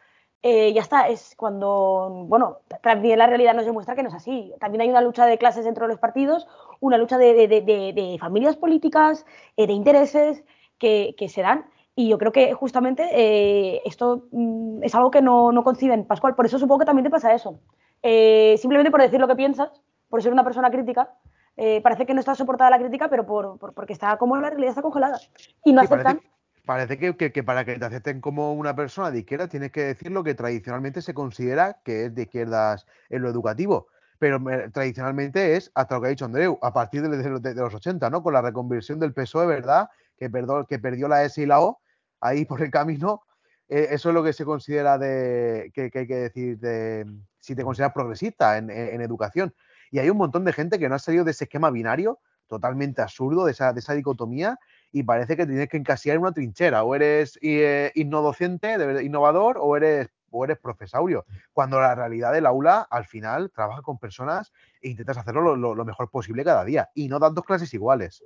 [0.43, 1.07] eh, ya está.
[1.07, 4.53] Es cuando, bueno, también la realidad nos demuestra que no es así.
[4.59, 6.47] También hay una lucha de clases dentro de los partidos,
[6.79, 10.43] una lucha de, familias políticas, eh, de intereses
[10.77, 11.65] que, se dan.
[11.95, 16.35] Y yo creo que justamente eh, esto mm, es algo que no, no conciben, Pascual.
[16.35, 17.59] Por eso supongo que también te pasa eso.
[18.03, 19.71] simplemente por decir lo que piensas,
[20.09, 21.13] por ser una persona crítica,
[21.57, 24.69] eh, parece que no está soportada la crítica, pero por, porque está como la realidad
[24.69, 25.19] está congelada.
[25.65, 26.21] Y no aceptan.
[26.65, 30.23] Parece, que, para que te acepten como una persona de izquierda tienes que decir lo
[30.23, 33.87] que tradicionalmente se considera que es de izquierdas en lo educativo.
[34.19, 34.39] Pero
[34.71, 38.21] tradicionalmente es, hasta lo que ha dicho Andreu, a partir de, los 80, ¿no?
[38.21, 39.89] Con la reconversión del PSOE, ¿verdad?
[40.17, 40.29] Que,
[40.67, 41.79] que perdió la S y la O
[42.19, 43.23] ahí por el camino.
[43.69, 47.05] Eh, eso es lo que se considera de que, hay que decir de
[47.39, 48.69] si te consideras progresista en
[49.01, 49.53] educación.
[49.91, 53.01] Y hay un montón de gente que no ha salido de ese esquema binario totalmente
[53.01, 54.59] absurdo, de esa, de esa dicotomía,
[54.91, 56.83] y parece que tienes que encasillar en una trinchera.
[56.83, 61.25] O eres eh, innovador, o eres, o eres profesaurio.
[61.53, 66.09] Cuando la realidad del aula, al final, trabaja con personas e intentas hacerlo lo, mejor
[66.09, 66.89] posible cada día.
[66.95, 68.23] Y no dan dos clases iguales.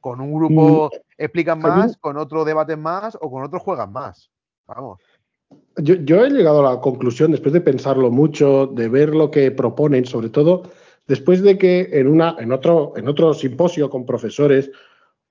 [0.00, 4.30] Con un grupo explican más, con otro debaten más, o con otro juegan más.
[4.66, 5.00] Vamos.
[5.76, 9.50] Yo, yo, he llegado a la conclusión, después de pensarlo mucho, de ver lo que
[9.50, 10.64] proponen, sobre todo
[11.06, 14.70] después de que en, una, en, otro, en otro simposio con profesores,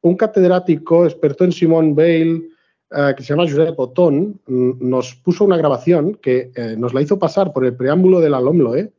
[0.01, 2.49] un catedrático experto en Simone Bale,
[2.91, 7.17] eh, que se llama Josep Otón, nos puso una grabación que eh, nos la hizo
[7.17, 8.91] pasar por el preámbulo de la LOMLOE.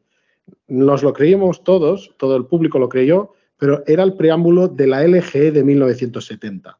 [0.68, 5.06] Nos lo creímos todos, todo el público lo creyó, pero era el preámbulo de la
[5.06, 6.78] LGE de 1970.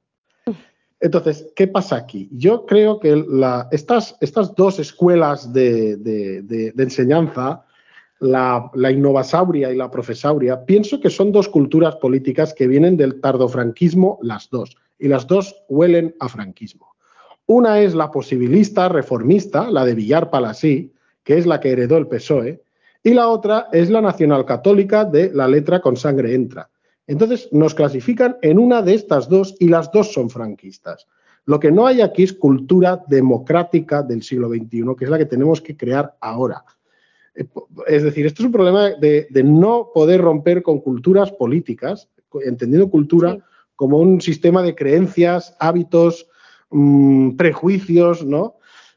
[1.00, 2.28] Entonces, ¿qué pasa aquí?
[2.32, 3.24] Yo creo que
[3.70, 7.64] estas, estas dos escuelas de enseñanza
[8.20, 13.20] la, la innovasauria y la profesauria, pienso que son dos culturas políticas que vienen del
[13.20, 16.94] tardofranquismo, las dos, y las dos huelen a franquismo.
[17.46, 20.92] Una es la posibilista reformista, la de Villar Palasí,
[21.22, 22.62] que es la que heredó el PSOE,
[23.02, 26.70] y la otra es la nacional católica de la letra con sangre entra.
[27.06, 31.06] Entonces nos clasifican en una de estas dos y las dos son franquistas.
[31.44, 35.26] Lo que no hay aquí es cultura democrática del siglo XXI, que es la que
[35.26, 36.64] tenemos que crear ahora.
[37.86, 42.08] Es decir, esto es un problema de, no poder romper con culturas políticas,
[42.44, 43.38] entendiendo cultura
[43.76, 46.28] como un sistema de creencias, hábitos,
[46.70, 48.56] mm, prejuicios, ¿no?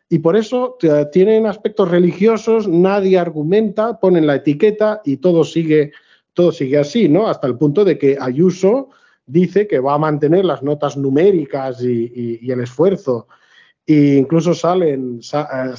[0.09, 0.77] Y por eso
[1.11, 5.91] tienen aspectos religiosos, nadie argumenta, ponen la etiqueta y todo sigue,
[6.33, 7.27] todo sigue así, ¿no?
[7.27, 8.89] Hasta el punto de que Ayuso
[9.25, 13.27] dice que va a mantener las notas numéricas y, el esfuerzo.
[13.85, 15.73] E incluso salen, eh,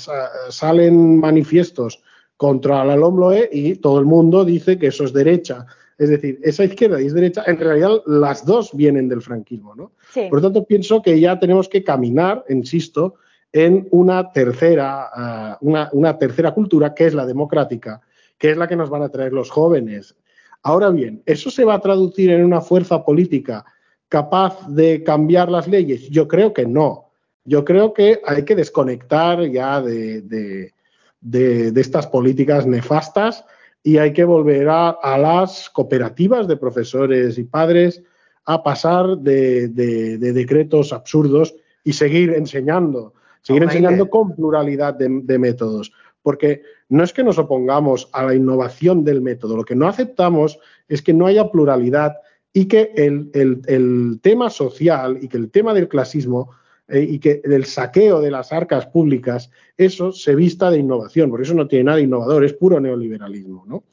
[0.50, 2.02] salen manifiestos
[2.38, 5.66] contra la LOMLOE y todo el mundo dice que eso es derecha.
[5.98, 9.90] Es decir, esa izquierda y es derecha, en realidad las dos vienen del franquismo, ¿no?
[10.14, 13.16] Por lo tanto, pienso que ya tenemos que caminar, insisto,
[13.52, 18.00] en una tercera, uh, una, tercera cultura que es la democrática,
[18.38, 20.14] que es la que nos van a traer los jóvenes.
[20.62, 23.64] Ahora bien, ¿eso se va a traducir en una fuerza política
[24.08, 26.08] capaz de cambiar las leyes?
[26.08, 27.10] Yo creo que no.
[27.44, 30.74] Yo creo que hay que desconectar ya de de,
[31.22, 33.44] estas políticas nefastas
[33.82, 38.02] y hay que volver a, las cooperativas de profesores y padres
[38.44, 41.54] a pasar de, decretos absurdos
[41.84, 45.92] y seguir enseñando, seguir enseñando con pluralidad de, métodos.
[46.22, 50.58] Porque no es que nos opongamos a la innovación del método, lo que no aceptamos
[50.88, 52.16] es que no haya pluralidad
[52.52, 56.50] y que el tema social y que el tema del clasismo
[56.88, 61.44] eh, y que el saqueo de las arcas públicas, eso se vista de innovación, porque
[61.44, 63.64] eso no tiene nada de innovador, es puro neoliberalismo.
[63.66, 63.84] ¿no?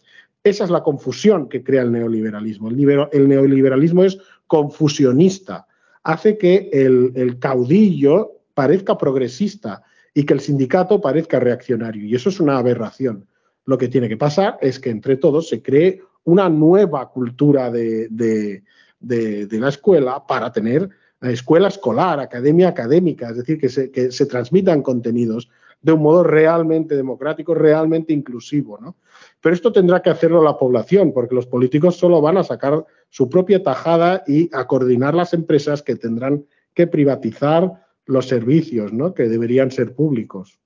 [0.42, 2.70] Esa es la confusión que crea el neoliberalismo.
[2.70, 4.18] El, neoliberalismo es
[4.48, 5.68] confusionista,
[6.04, 9.84] hace que el, caudillo parezca progresista
[10.14, 12.06] y que el sindicato parezca reaccionario.
[12.06, 13.28] Y eso es una aberración.
[13.66, 18.08] Lo que tiene que pasar es que entre todos se cree una nueva cultura de,
[18.10, 20.90] de la escuela para tener
[21.22, 25.50] escuela escolar, academia académica, es decir, que se, que se transmitan contenidos
[25.82, 28.80] de un modo realmente democrático, realmente inclusivo.
[28.80, 28.96] ¿no?
[29.40, 33.30] Pero esto tendrá que hacerlo la población, porque los políticos solo van a sacar su
[33.30, 39.14] propia tajada y a coordinar las empresas que tendrán que privatizar los servicios ¿no?
[39.14, 40.60] que deberían ser públicos.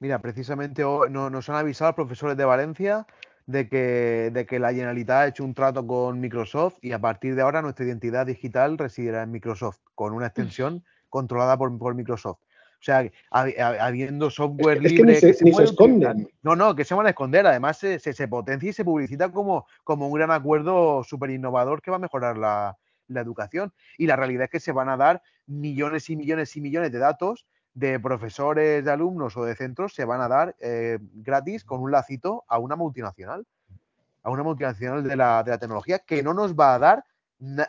[0.00, 3.06] Mira, precisamente nos han avisado profesores de Valencia
[3.46, 7.34] de que, de que la Generalitat ha hecho un trato con Microsoft y a partir
[7.34, 12.38] de ahora nuestra identidad digital residirá en Microsoft, con una extensión controlada por, por Microsoft.
[12.82, 15.14] O sea, habiendo software libre.
[15.20, 16.28] que, se, esconden.
[16.42, 17.46] No, no, que se van a esconder.
[17.46, 21.92] Además, se, se, potencia y se publicita como, como un gran acuerdo súper innovador que
[21.92, 22.76] va a mejorar la,
[23.06, 23.72] la, educación.
[23.98, 26.98] Y la realidad es que se van a dar millones y millones y millones de
[26.98, 31.80] datos de profesores, de alumnos o de centros se van a dar eh, gratis con
[31.80, 33.46] un lacito a una multinacional,
[34.22, 37.04] a una multinacional de la, de la tecnología que no nos va a dar,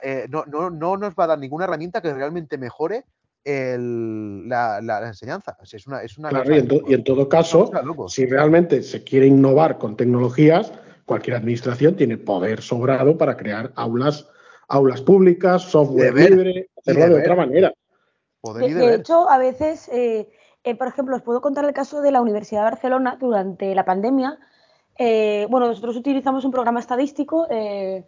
[0.02, 3.06] eh, no, no, no, nos va a dar ninguna herramienta que realmente mejore
[3.44, 5.58] el, la, la, enseñanza.
[5.62, 7.72] Es una, es una claro, y, en y en, todo caso,
[8.08, 10.72] si realmente se quiere innovar con tecnologías,
[11.06, 14.28] cualquier administración tiene poder sobrado para crear aulas,
[14.68, 17.74] aulas públicas, software libre, hacerlo de otra manera
[18.52, 20.30] de, hecho, a veces, eh,
[20.64, 23.86] eh, por ejemplo, os puedo contar el caso de la Universidad de Barcelona durante la
[23.86, 24.38] pandemia.
[24.98, 28.06] Eh, bueno, nosotros utilizamos un programa estadístico en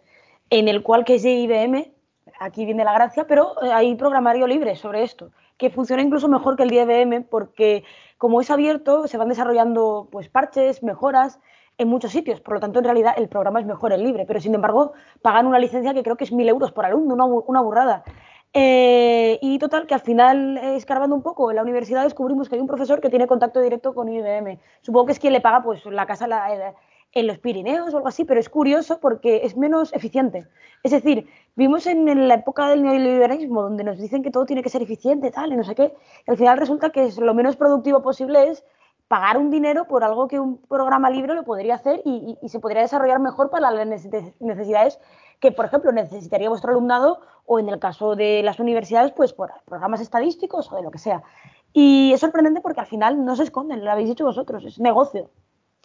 [0.50, 1.92] el cual que es de IBM,
[2.38, 6.64] aquí viene la gracia, pero hay programario libre sobre esto, que funciona incluso mejor que
[6.64, 7.84] el de IBM porque
[8.18, 11.40] como es abierto, se van desarrollando pues parches, mejoras
[11.78, 12.40] en muchos sitios.
[12.40, 15.46] Por lo tanto, en realidad el programa es mejor el libre, pero sin embargo pagan
[15.46, 18.04] una licencia que creo que es mil euros por alumno, una, una burrada.
[18.58, 22.54] Eh, y total, que al final, eh, escarbando un poco en la universidad, descubrimos que
[22.54, 24.58] hay un profesor que tiene contacto directo con IBM.
[24.80, 26.26] Supongo que es quien le paga pues la casa
[27.12, 30.46] en los Pirineos o algo así, pero es curioso porque es menos eficiente.
[30.82, 34.70] Es decir, vimos en, la época del neoliberalismo donde nos dicen que todo tiene que
[34.70, 35.92] ser eficiente, tal, y no sé qué,
[36.26, 38.64] y al final resulta que es lo menos productivo posible es
[39.08, 42.58] pagar un dinero por algo que un programa libre lo podría hacer y, y se
[42.60, 43.86] podría desarrollar mejor para las
[44.40, 44.98] necesidades
[45.40, 49.52] que, por ejemplo, necesitaría vuestro alumnado o en el caso de las universidades, pues por
[49.64, 51.22] programas estadísticos o de lo que sea.
[51.72, 55.30] Y es sorprendente porque al final no se esconden, lo habéis dicho vosotros, es negocio.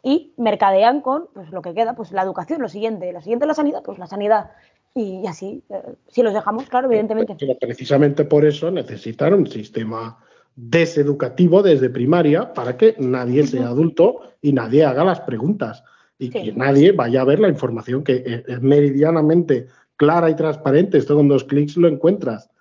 [0.04, 3.12] Y mercadean con pues, lo que queda, pues la educación, lo siguiente.
[3.14, 4.52] Lo siguiente la sanidad, pues la sanidad.
[4.96, 7.36] Y así, eh, si los dejamos, claro, evidentemente.
[7.40, 10.18] Pero precisamente por eso necesitan un sistema
[10.56, 15.84] deseducativo desde primaria para que nadie sea adulto y nadie haga las preguntas.
[16.20, 21.00] y que nadie vaya a ver la información que es, meridianamente clara y transparente.
[21.00, 22.52] Esto con dos clics lo encuentras.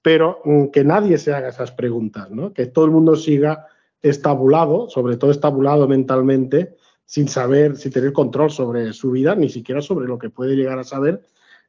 [0.00, 2.54] Pero mm, que nadie se haga esas preguntas, ¿no?
[2.54, 3.66] Que todo el mundo siga
[4.00, 6.74] estabulado, sobre todo estabulado mentalmente,
[7.04, 10.78] sin saber, sin tener control sobre su vida, ni siquiera sobre lo que puede llegar
[10.78, 11.22] a saber,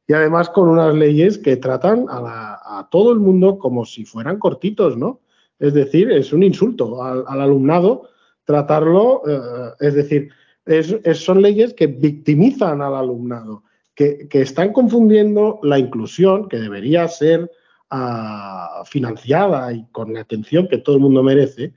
[0.06, 4.96] y además con unas leyes que tratan a, todo el mundo como si fueran cortitos,
[4.96, 5.20] ¿no?
[5.64, 8.10] Es decir, es un insulto al, alumnado
[8.44, 10.28] tratarlo, eh, es decir,
[11.14, 13.62] son leyes que victimizan al alumnado,
[13.94, 17.50] que, están confundiendo la inclusión, que debería ser
[17.88, 21.72] ah, financiada y con la atención que todo el mundo merece,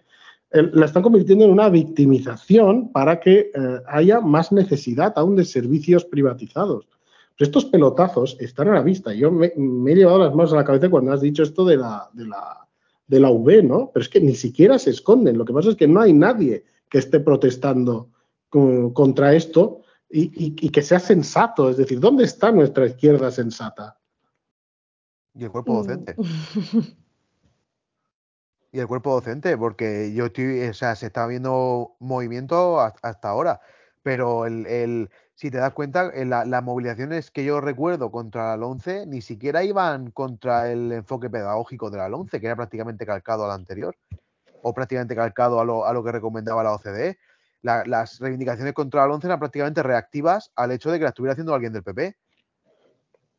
[0.52, 6.04] la están convirtiendo en una victimización para que eh, haya más necesidad aún de servicios
[6.04, 6.88] privatizados.
[7.40, 9.14] estos pelotazos están a la vista.
[9.14, 12.10] Yo me, he llevado las manos a la cabeza cuando has dicho esto de la,
[12.14, 12.67] de la,
[13.08, 13.92] de la UV, ¿no?
[13.94, 15.38] Pero es que ni siquiera se esconden.
[15.38, 18.10] Lo que pasa es que no hay nadie que esté protestando
[18.50, 21.70] contra esto y, que sea sensato.
[21.70, 23.98] Es decir, ¿dónde está nuestra izquierda sensata?
[25.34, 26.16] Y el cuerpo docente.
[28.72, 33.62] y el cuerpo docente, porque yo estoy, o sea, se está viendo movimiento hasta ahora,
[34.02, 39.22] pero el, si te das cuenta, las movilizaciones que yo recuerdo contra la 11 ni
[39.22, 43.96] siquiera iban contra el enfoque pedagógico de la 11, que era prácticamente calcado al anterior,
[44.64, 47.18] o prácticamente calcado a lo, a lo que recomendaba la OCDE
[47.62, 51.74] las reivindicaciones contra Alonso eran prácticamente reactivas al hecho de que la estuviera haciendo alguien
[51.74, 52.16] del PP.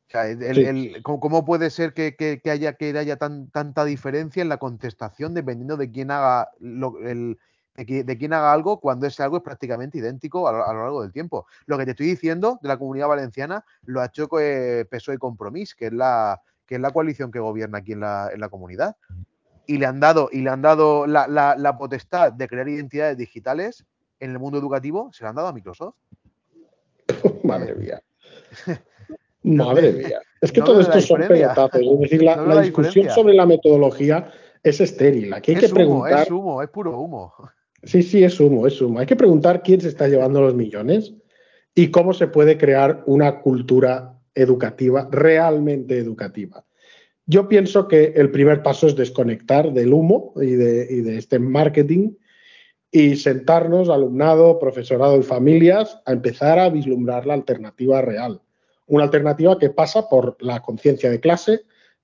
[0.07, 5.77] O sea, ¿cómo, puede ser que, haya, que haya tanta diferencia en la contestación dependiendo
[5.77, 6.51] de quién haga
[7.85, 11.47] de, quién haga algo cuando ese algo es prácticamente idéntico a lo, largo del tiempo?
[11.67, 15.19] Lo que te estoy diciendo de la comunidad valenciana lo ha hecho eh, PSOE y
[15.19, 18.49] Compromís, que es la, que es la coalición que gobierna aquí en la, en la
[18.49, 18.97] comunidad.
[19.67, 23.85] Y le han dado, y le han dado la, la potestad de crear identidades digitales
[24.21, 25.95] en el mundo educativo se lo han dado a Microsoft.
[27.45, 28.03] Madre mía.
[29.43, 30.21] Madre mía.
[30.41, 31.81] Es que todo esto son pelotazos.
[31.81, 34.31] Es decir, la, discusión sobre la metodología
[34.63, 35.33] es estéril.
[35.33, 36.23] Aquí hay que preguntar.
[36.23, 37.33] Es humo, es puro humo.
[37.83, 38.99] Sí, sí, es humo, es humo.
[38.99, 41.15] Hay que preguntar quién se está llevando los millones
[41.75, 46.65] y cómo se puede crear una cultura educativa, realmente educativa.
[47.27, 52.13] Yo pienso que el primer paso es desconectar del humo y de, este marketing
[52.91, 58.41] y sentarnos, alumnado, profesorado y familias, a empezar a vislumbrar la alternativa real.
[58.87, 61.61] Una alternativa que pasa por la conciencia de clase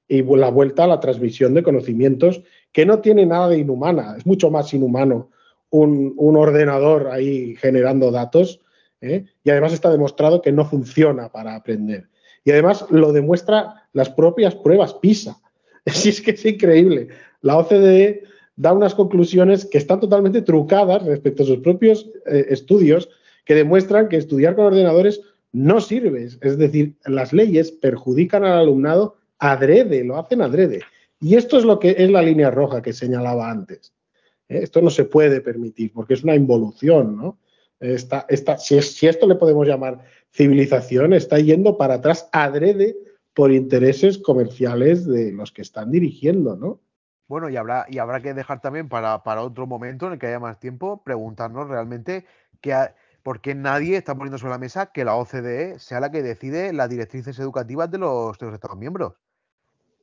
[0.06, 4.26] y la vuelta a la transmisión de conocimientos, que no tiene nada de inhumana, es
[4.26, 5.30] mucho más inhumano
[5.74, 8.60] un, ordenador ahí generando datos,
[9.00, 9.24] ¿eh?
[9.42, 12.08] y además está demostrado que no funciona para aprender.
[12.44, 15.40] Y además lo demuestra las propias pruebas PISA.
[15.86, 17.08] Si es que es increíble.
[17.42, 18.22] La OCDE
[18.56, 23.10] da unas conclusiones que están totalmente trucadas respecto a sus propios eh, estudios
[23.44, 25.20] que demuestran que estudiar con ordenadores
[25.52, 26.24] no sirve.
[26.24, 30.80] Es decir, las leyes perjudican al alumnado adrede, lo hacen adrede.
[31.20, 33.92] Y esto es lo que es la línea roja que señalaba antes.
[34.48, 34.60] ¿Eh?
[34.62, 37.38] Esto no se puede permitir porque es una involución, ¿no?
[37.80, 38.26] Esta,
[38.58, 42.96] si, si esto le podemos llamar civilización, está yendo para atrás adrede
[43.34, 46.80] por intereses comerciales de los que están dirigiendo, ¿no?
[47.26, 50.38] Bueno, y habrá, y habrá que dejar también para, otro momento en el que haya
[50.38, 52.26] más tiempo, preguntarnos realmente
[53.22, 56.72] por qué nadie está poniendo sobre la mesa que la OCDE sea la que decide
[56.72, 59.14] las directrices educativas de los, Estados miembros.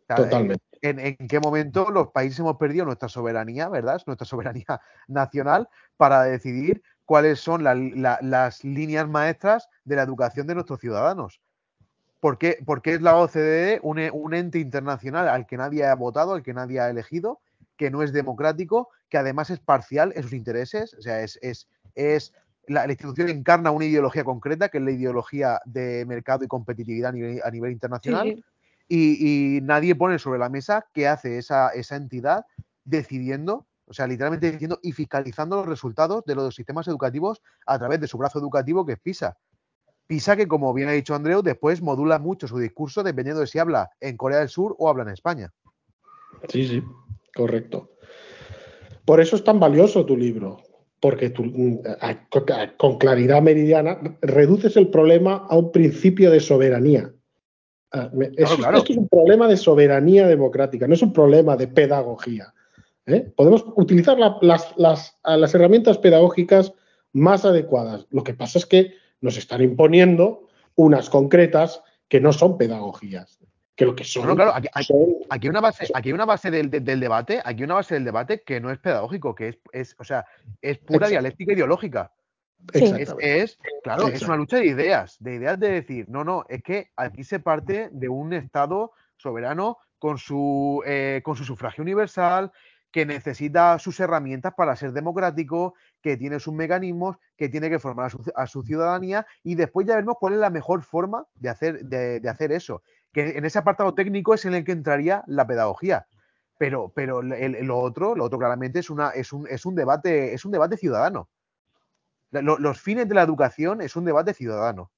[0.07, 0.63] Totalmente.
[0.81, 4.01] En, qué momento los países hemos perdido nuestra soberanía, verdad?
[4.07, 10.79] Nuestra soberanía nacional para decidir cuáles son las líneas maestras de la educación de nuestros
[10.79, 11.41] ciudadanos.
[12.21, 16.53] ¿Por qué, es la OCDE un, ente internacional al que nadie ha votado, al que
[16.53, 17.41] nadie ha elegido,
[17.77, 20.93] que no es democrático, que además es parcial en sus intereses?
[20.93, 22.33] O sea, es, es,
[22.67, 27.09] la, institución encarna una ideología concreta, que es la ideología de mercado y competitividad
[27.43, 28.45] a nivel, internacional,
[28.93, 32.45] Y, nadie pone sobre la mesa qué hace esa, esa entidad
[32.83, 37.99] decidiendo o sea, literalmente diciendo y fiscalizando los resultados de los sistemas educativos a través
[37.99, 39.37] de su brazo educativo que es PISA.
[40.07, 43.59] PISA que, como bien ha dicho Andreu, después modula mucho su discurso dependiendo de si
[43.59, 45.51] habla en Corea del Sur o habla en España.
[46.47, 46.83] Sí, sí,
[47.35, 47.91] correcto.
[49.03, 50.61] Por eso es tan valioso tu libro,
[51.01, 51.51] porque tú,
[52.77, 57.11] con claridad meridiana reduces el problema a un principio de soberanía.
[57.93, 62.53] Ah, esto es un problema de soberanía democrática, no es un problema de pedagogía.
[63.05, 63.31] ¿eh?
[63.35, 66.73] Podemos utilizar las, las herramientas pedagógicas
[67.13, 68.07] más adecuadas.
[68.09, 73.39] Lo que pasa es que nos están imponiendo unas concretas que no son pedagogías.
[73.75, 74.35] Que lo que son.
[74.35, 74.67] claro, aquí,
[75.29, 78.69] hay una base, aquí una base del, debate, aquí una base del debate que no
[78.69, 80.25] es pedagógico, que es, o sea,
[80.61, 82.11] es pura dialéctica ideológica.
[82.73, 86.91] Es, claro, es una lucha de ideas, de ideas de decir, no, no, es que
[86.95, 92.51] aquí se parte de un Estado soberano con su, eh, con su sufragio universal,
[92.91, 98.11] que necesita sus herramientas para ser democrático, que tiene sus mecanismos, que tiene que formar
[98.35, 102.21] a su, ciudadanía y después ya vemos cuál es la mejor forma de hacer, de,
[102.29, 102.83] hacer eso.
[103.13, 106.07] Que en ese apartado técnico es en el que entraría la pedagogía.
[106.57, 110.45] Pero, pero lo otro, lo otro claramente es, una, es, un, es un debate, es
[110.45, 111.29] un debate ciudadano.
[112.31, 114.89] Los fines de la educación es un debate ciudadano.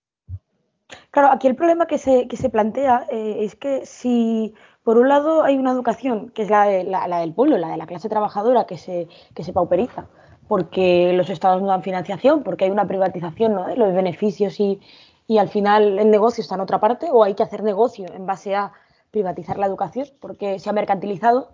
[1.11, 4.53] Claro, aquí el problema que se, que se plantea eh, es que si
[4.84, 7.88] por un lado hay una educación que es la, la, del pueblo, la de la
[7.88, 10.07] clase trabajadora que se, que se pauperiza,
[10.47, 14.81] porque los estados no dan financiación, porque hay una privatización de los beneficios y,
[15.25, 18.25] y al final el negocio está en otra parte, o hay que hacer negocio en
[18.25, 18.73] base a
[19.11, 21.53] privatizar la educación porque se ha mercantilizado.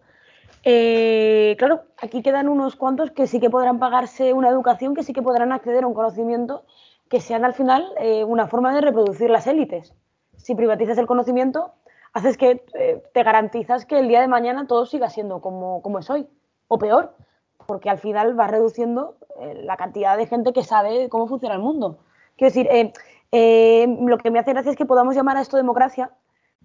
[0.63, 5.13] Eh, claro, aquí quedan unos cuantos que sí que podrán pagarse una educación, que sí
[5.13, 6.63] que podrán acceder a un conocimiento
[7.09, 9.93] que sean al final eh, una forma de reproducir las élites.
[10.37, 11.73] Si privatizas el conocimiento,
[12.13, 15.99] haces que eh, te garantizas que el día de mañana todo siga siendo como, como
[15.99, 16.27] es hoy,
[16.67, 17.15] o peor,
[17.65, 21.61] porque al final va reduciendo eh, la cantidad de gente que sabe cómo funciona el
[21.61, 21.99] mundo.
[22.37, 22.93] Quiero decir,
[23.31, 26.11] lo que me hace gracia es que podamos llamar a esto democracia,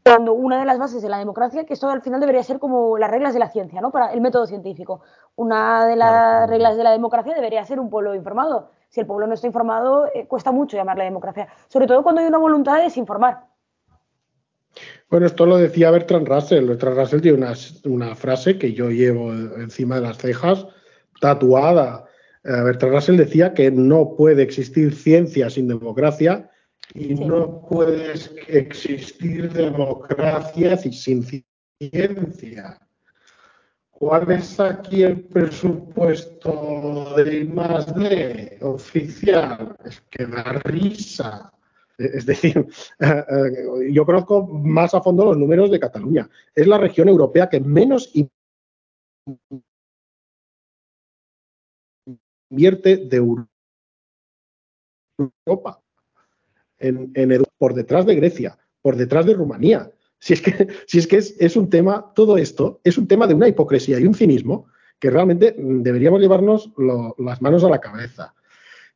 [0.05, 2.99] cuando una de las bases de la democracia, que esto al final debería ser como
[2.99, 3.91] las reglas de la ciencia, ¿no?
[3.91, 5.01] Para el método científico.
[5.35, 9.27] Una de las reglas de la democracia debería ser un pueblo informado si el pueblo
[9.27, 12.85] no está informado, eh, cuesta mucho llamarle democracia, sobre todo cuando hay una voluntad de
[12.85, 13.41] desinformar.
[15.11, 16.67] Bueno, esto lo decía Bertrand Russell.
[16.67, 17.45] Bertrand Russell tiene
[17.87, 20.69] una, frase que yo llevo encima de las cejas,
[21.21, 22.05] tatuada.
[22.45, 26.51] Eh, Bertrand Russell decía que no puede existir ciencia sin democracia
[26.95, 28.15] y no puede
[28.47, 32.79] existir democracia sin ciencia.
[33.91, 39.77] ¿Cuál es aquí el presupuesto de más de oficial?
[39.85, 41.53] Es que da risa.
[41.99, 42.59] Es decir,
[43.01, 46.29] eh, eh, yo conozco más a fondo los números de Cataluña.
[46.55, 48.13] Es la región europea que menos
[52.51, 53.17] invierte de
[55.19, 55.84] Europa
[56.79, 57.13] en,
[57.59, 59.91] por detrás de Grecia, por detrás de Rumanía.
[60.19, 63.35] Si es que, si es, que es, un tema, todo esto es un tema de
[63.35, 64.67] una hipocresía y un cinismo
[64.99, 66.71] que realmente deberíamos llevarnos
[67.19, 68.35] las manos a la cabeza.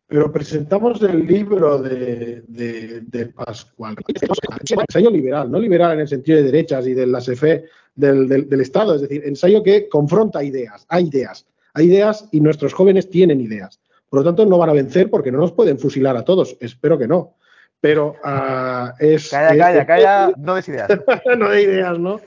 [0.06, 3.94] Pero presentamos el libro de, de, Pascual.
[4.08, 7.64] Ensayo liberal, no liberal en el sentido de derechas y de la SFE
[7.94, 12.72] del, del, Estado, es decir, ensayo que confronta ideas, hay ideas, hay ideas y nuestros
[12.72, 13.80] jóvenes tienen ideas.
[14.08, 16.96] Por lo tanto, no van a vencer porque no nos pueden fusilar a todos, espero
[16.96, 17.34] que no
[17.80, 19.30] pero uh, es...
[19.30, 20.88] Calla, calla, calla, no des ideas.
[21.38, 22.20] no de ideas, ¿no?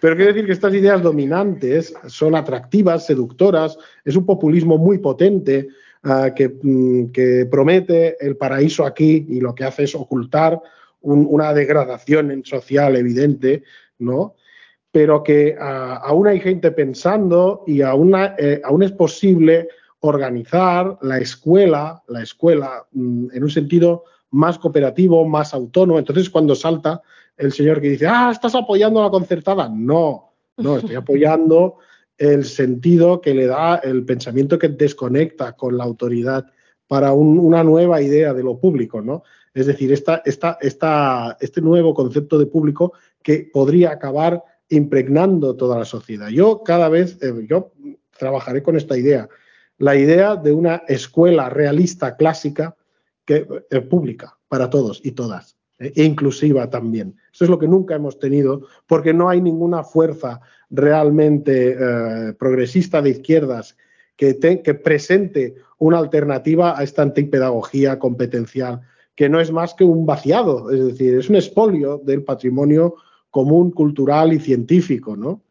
[0.00, 5.68] Pero quiero decir que estas ideas dominantes son atractivas, seductoras, es un populismo muy potente
[6.04, 10.58] uh, que, mm, que, promete el paraíso aquí y lo que hace es ocultar
[11.02, 13.64] un, una degradación social evidente,
[13.98, 14.34] ¿no?
[14.90, 19.68] Pero que uh, aún hay gente pensando y aún, eh, aún es posible
[20.00, 25.98] organizar la escuela, la escuela mm, en un sentido más cooperativo, más autónomo.
[25.98, 27.00] Entonces, cuando salta
[27.36, 31.76] el señor que dice, ah, estás apoyando a la concertada, no, no, estoy apoyando
[32.18, 36.46] el sentido que le da el pensamiento que desconecta con la autoridad
[36.88, 39.22] para una nueva idea de lo público, ¿no?
[39.52, 45.78] Es decir, esta, esta, esta, este nuevo concepto de público que podría acabar impregnando toda
[45.78, 46.28] la sociedad.
[46.28, 47.72] Yo cada vez, eh, yo
[48.18, 49.28] trabajaré con esta idea,
[49.78, 52.76] la idea de una escuela realista clásica
[53.26, 57.16] que, eh, pública para todos y todas, eh, e inclusiva también.
[57.32, 63.02] Eso es lo que nunca hemos tenido, porque no hay ninguna fuerza realmente eh, progresista
[63.02, 63.76] de izquierdas
[64.16, 68.80] que, que, presente una alternativa a esta antipedagogía competencial,
[69.14, 72.94] que no es más que un vaciado, es decir, es un expolio del patrimonio
[73.30, 75.42] común, cultural y científico, ¿no?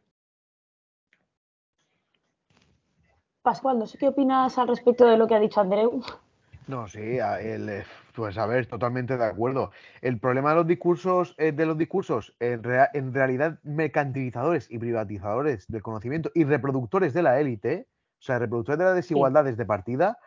[3.43, 6.01] Pascual, no sé qué opinas al respecto de lo que ha dicho Andreu.
[6.67, 7.85] No, sí, el, eh,
[8.15, 9.71] pues a ver, totalmente de acuerdo.
[10.01, 12.61] El problema de los discursos, eh, de los discursos en,
[12.93, 17.87] en, realidad mercantilizadores y privatizadores del conocimiento y reproductores de la élite,
[18.19, 20.17] o sea, reproductores de las desigualdades de partida,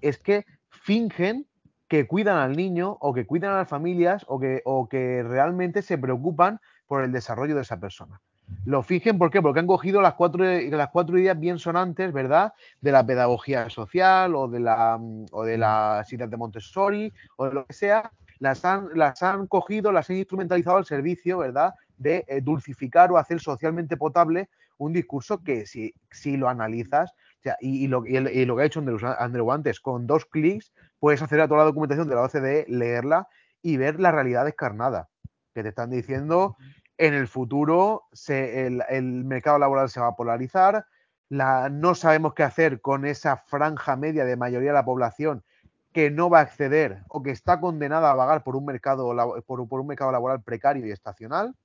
[0.00, 1.46] es que fingen
[1.88, 5.82] que cuidan al niño o que cuidan a las familias o que, o que realmente
[5.82, 8.22] se preocupan por el desarrollo de esa persona.
[8.64, 9.42] Lo fingen, ¿por qué?
[9.42, 12.52] Porque han cogido las cuatro, las cuatro ideas bien sonantes, ¿verdad?
[12.80, 15.00] De la pedagogía social o de la,
[15.32, 19.46] o de la ciudad de Montessori o de lo que sea, las han, las han
[19.46, 21.74] cogido, las han instrumentalizado al servicio, ¿verdad?
[21.96, 27.14] De eh, dulcificar o hacer socialmente potable un discurso que si, si lo analizas
[27.60, 28.84] y, lo, que ha hecho
[29.18, 33.28] Andrew, antes, con dos clics puedes acceder a toda la documentación de la OCDE, leerla
[33.62, 35.08] y ver la realidad descarnada.
[35.54, 36.56] Que te están diciendo,
[37.02, 40.86] en el futuro el, mercado laboral se va a polarizar,
[41.30, 45.42] no sabemos qué hacer con esa franja media de mayoría de la población
[45.92, 50.42] que no va a acceder o que está condenada a vagar por un mercado, laboral
[50.42, 51.56] precario y estacional.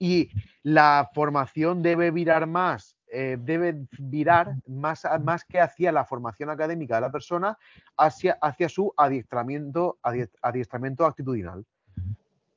[0.00, 0.30] Y
[0.64, 7.02] la formación debe virar más, eh, debe virar más, que hacia la formación académica de
[7.02, 7.56] la persona,
[7.96, 9.98] hacia, hacia su adiestramiento,
[10.42, 11.64] adiestramiento actitudinal.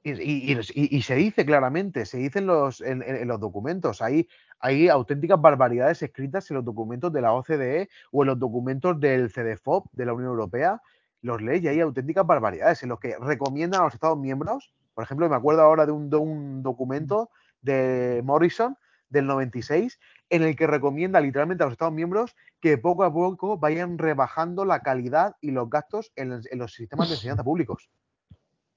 [0.04, 4.30] Y, se dice claramente, se dice en los, en, los documentos, hay,
[4.60, 9.32] hay auténticas barbaridades escritas en los documentos de la OCDE o en los documentos del
[9.32, 10.82] CDFOP de la Unión Europea,
[11.22, 15.04] los lees y hay auténticas barbaridades en los que recomiendan a los Estados miembros, por
[15.04, 17.30] ejemplo, me acuerdo ahora de un, de un documento
[17.62, 18.78] de Morrison
[19.10, 23.58] del 96, en el que recomienda literalmente a los Estados miembros que poco a poco
[23.58, 27.90] vayan rebajando la calidad y los gastos en los sistemas de enseñanza públicos.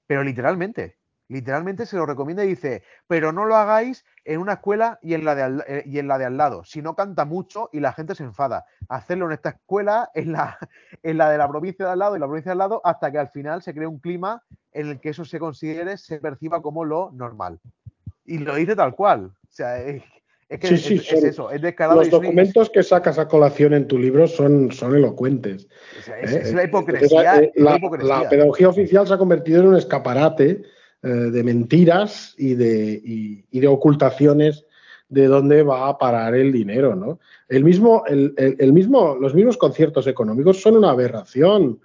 [0.07, 1.00] Pero literalmente,
[1.31, 5.23] Literalmente se lo recomienda y dice, pero no lo hagáis en una escuela y en
[5.23, 6.65] la de al, eh, y en la de al lado.
[6.65, 8.65] Si no canta mucho y la gente se enfada.
[8.89, 10.57] Hacerlo en esta escuela, en la,
[11.03, 13.13] en la de la provincia de al lado y la provincia de al lado, hasta
[13.13, 16.61] que al final se cree un clima en el que eso se considere, se perciba
[16.61, 17.59] como lo normal.
[18.25, 19.27] Y lo dice tal cual.
[19.27, 20.03] O sea, es,
[20.49, 21.99] que es, eso, es descarado.
[21.99, 25.69] Los documentos que sacas a colación en tu libro son, son elocuentes.
[26.21, 30.63] Es, la, hipocresía, eh, la, la pedagogía oficial se ha convertido en un escaparate
[31.03, 34.65] eh, de mentiras y de, de, ocultaciones
[35.09, 37.19] de dónde va a parar el dinero, ¿no?
[37.49, 41.79] El mismo, el, mismo, los mismos conciertos económicos son una aberración.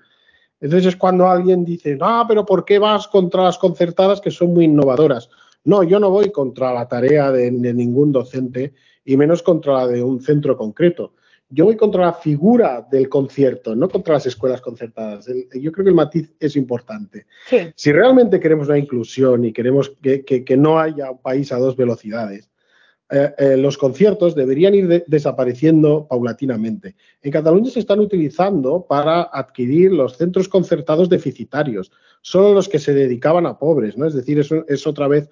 [0.61, 4.55] Entonces es cuando alguien dice, ah, pero ¿por qué vas contra las concertadas que son
[4.55, 5.29] muy innovadoras?
[5.65, 10.03] No, yo no voy contra la tarea de ningún docente y menos contra la de
[10.03, 11.15] un centro concreto
[11.49, 15.27] yo voy contra la figura del concierto, no contra las escuelas concertadas.
[15.27, 17.27] yo creo que el matiz es importante.
[17.75, 22.51] Si realmente queremos la inclusión y queremos que, no haya un país a dos velocidades,
[23.09, 26.97] eh, eh, los conciertos deberían ir desapareciendo paulatinamente.
[27.23, 32.93] En Cataluña se están utilizando para adquirir los centros concertados deficitarios, solo los que se
[32.93, 34.07] dedicaban a pobres, ¿no?
[34.07, 35.29] Es decir, eso es otra vez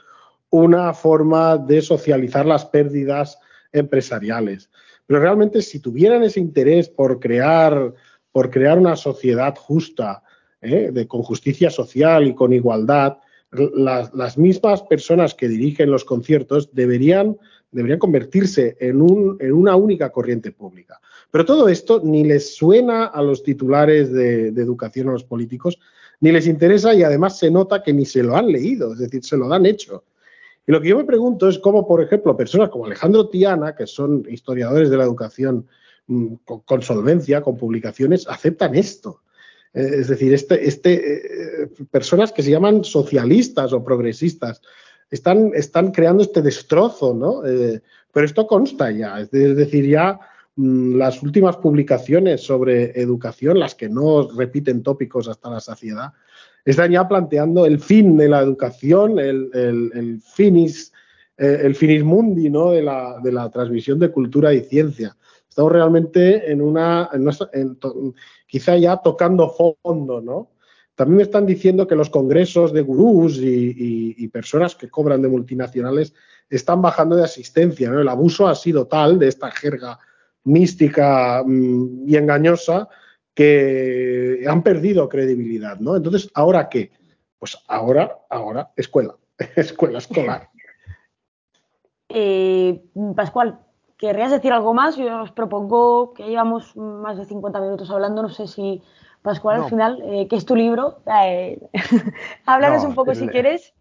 [0.51, 3.41] una forma de socializar las pérdidas
[3.73, 4.71] empresariales.
[5.07, 7.95] Pero realmente si tuvieran ese interés por crear,
[8.33, 10.23] por crear una sociedad justa,
[10.61, 10.91] ¿eh?
[10.93, 13.19] de, con justicia social y con igualdad,
[13.53, 17.37] las, mismas personas que dirigen los conciertos deberían,
[17.71, 21.01] deberían convertirse en, un, en, una única corriente pública.
[21.31, 25.79] Pero todo esto ni les suena a los titulares de, de educación a los políticos,
[26.21, 29.25] ni les interesa y además se nota que ni se lo han leído, es decir,
[29.25, 30.05] se lo dan hecho.
[30.67, 33.87] Y lo que yo me pregunto es cómo, por ejemplo, personas como Alejandro Tiana, que
[33.87, 35.67] son historiadores de la educación
[36.07, 39.21] mm, con, solvencia, con publicaciones, aceptan esto.
[39.75, 44.63] Eh, es decir, este, este, eh, personas que se llaman socialistas o progresistas
[45.11, 47.45] están, están creando este destrozo, ¿no?
[47.45, 47.81] Eh,
[48.13, 50.19] pero esto consta ya, es decir, ya
[50.57, 56.13] mm, las últimas publicaciones sobre educación, las que no repiten tópicos hasta la saciedad,
[56.65, 62.71] están ya planteando el fin de la educación, el, eh, finis mundi ¿no?
[62.71, 65.17] de, la, transmisión de cultura y ciencia.
[65.49, 67.79] Estamos realmente en una, en
[68.47, 70.51] quizá ya tocando fondo, ¿no?
[70.95, 76.15] También me están diciendo que los congresos de gurús y, personas que cobran de multinacionales
[76.49, 77.89] están bajando de asistencia.
[77.89, 79.99] El abuso ha sido tal de esta jerga
[80.45, 82.89] mística mm, y engañosa
[83.35, 85.97] que han perdido credibilidad, ¿no?
[85.97, 86.93] Entonces, ¿ahora qué?
[87.39, 89.15] Pues ahora, ahora, escuela,
[89.57, 90.49] escuela escolar.
[92.09, 92.81] Eh,
[93.17, 93.59] Pascual,
[93.99, 94.97] ¿querrías decir algo más?
[94.97, 98.83] Yo os propongo que llevamos más de 50 minutos hablando, no sé si
[99.23, 101.01] Pascual, al final, eh, ¿qué es tu libro?
[101.07, 101.59] Eh,
[102.47, 103.73] háblanos un poco si quieres.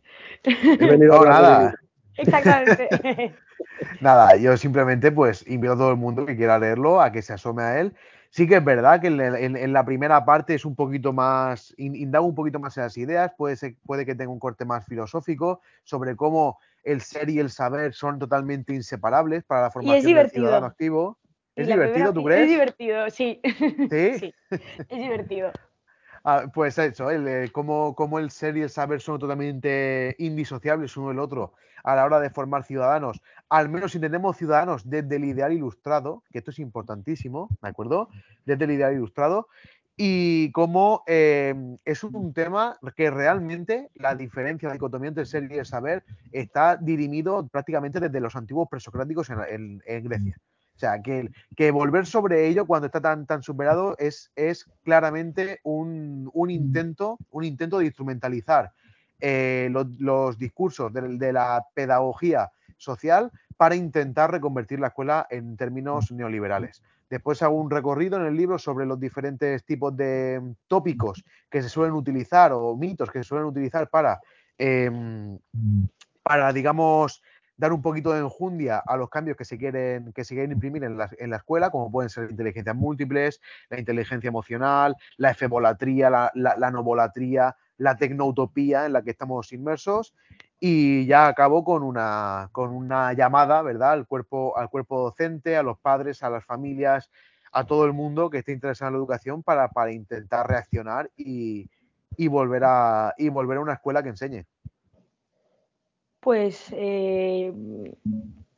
[0.43, 1.74] He venido a nada.
[2.16, 3.36] Exactamente.
[4.01, 7.34] nada, yo simplemente pues invito a todo el mundo que quiera leerlo a que se
[7.34, 7.93] asome a él
[8.36, 12.34] Sí que es verdad que en, la primera parte es un poquito más, indaga un
[12.34, 16.58] poquito más en las ideas, puede, puede que tenga un corte más filosófico sobre cómo
[16.84, 21.20] el ser y el saber son totalmente inseparables para la formación del ciudadano activo.
[21.56, 22.42] ¿Es divertido, tú crees?
[22.42, 23.40] Es divertido, sí.
[23.44, 24.34] ¿Sí?
[24.50, 25.52] es divertido.
[26.26, 31.09] Ah, pues eso, el, cómo, cómo, el ser y el saber son totalmente indisociables uno
[31.09, 31.53] del otro
[31.84, 36.24] a la hora de formar ciudadanos, al menos si entendemos ciudadanos desde el ideal ilustrado,
[36.32, 38.07] que esto es importantísimo, ¿de acuerdo?
[38.45, 39.49] Desde el ideal ilustrado,
[39.95, 45.51] y cómo em, es un tema que realmente la diferencia, la dicotomía entre el ser
[45.51, 50.38] y el saber está dirimido prácticamente desde los antiguos presocráticos en, en, Grecia.
[50.76, 55.59] O sea, que, que volver sobre ello cuando está tan, tan superado es, es claramente
[55.63, 58.71] un, intento, un intento de instrumentalizar
[59.19, 66.82] eh, los, discursos de, la pedagogía social para intentar reconvertir la escuela en términos neoliberales.
[67.09, 71.69] Después hago un recorrido en el libro sobre los diferentes tipos de tópicos que se
[71.69, 74.19] suelen utilizar o mitos que se suelen utilizar para,
[74.57, 75.38] em,
[76.24, 77.21] para digamos,
[77.58, 80.84] dar un poquito de enjundia a los cambios que se quieren, que se quieren imprimir
[80.84, 86.10] en la, en la escuela, como pueden ser inteligencias múltiples, la inteligencia emocional, la efebolatría,
[86.10, 90.14] la, la, la novolatría, la tecnoutopía en la que estamos inmersos
[90.60, 95.64] y ya acabo con una, con una llamada, ¿verdad?, al cuerpo, al cuerpo docente, a
[95.64, 97.12] los padres, a las familias,
[97.51, 101.70] a todo el mundo que esté interesado en la educación para, para intentar reaccionar y,
[102.18, 104.45] y, volver a, y volver a una escuela que enseñe.
[106.24, 107.51] Pues eh,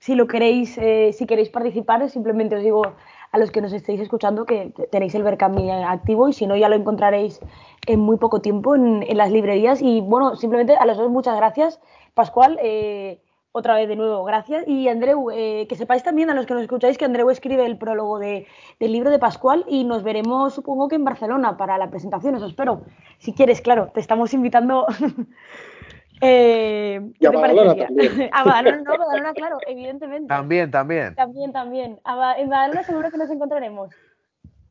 [0.05, 2.83] si lo queréis, eh, si queréis participar, simplemente os digo
[3.31, 6.69] a los que nos estéis escuchando que tenéis el Berkami activo y si no ya
[6.69, 7.39] lo encontraréis
[7.87, 9.81] en muy poco tiempo en, las librerías.
[9.81, 11.79] Y bueno, simplemente a los dos muchas gracias.
[12.13, 13.19] Pascual, eh,
[13.51, 14.67] otra vez de nuevo, gracias.
[14.67, 17.79] Y Andreu, eh, que sepáis también a los que nos escucháis que Andreu escribe el
[17.79, 18.45] prólogo del
[18.79, 22.83] libro de Pascual y nos veremos supongo que en Barcelona para la presentación, eso espero.
[23.17, 24.85] Si quieres, claro, te estamos invitando.
[26.21, 28.29] Eh, y a Badalona también.
[28.33, 30.27] A Badalona, no, Badalona, claro, evidentemente.
[30.27, 31.15] También, también.
[31.15, 31.99] También, también.
[32.37, 33.91] en Badalona seguro que nos encontraremos.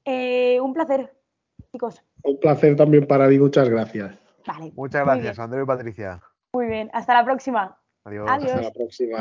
[0.04, 1.12] Eh, un placer,
[1.72, 2.02] chicos.
[2.22, 4.14] Un placer también para mí, muchas gracias.
[4.74, 6.22] Muchas gracias, Andrés y Patricia.
[6.52, 7.78] Muy bien, hasta la próxima.
[8.04, 8.28] Adiós.
[8.28, 9.12] Hasta la próxima.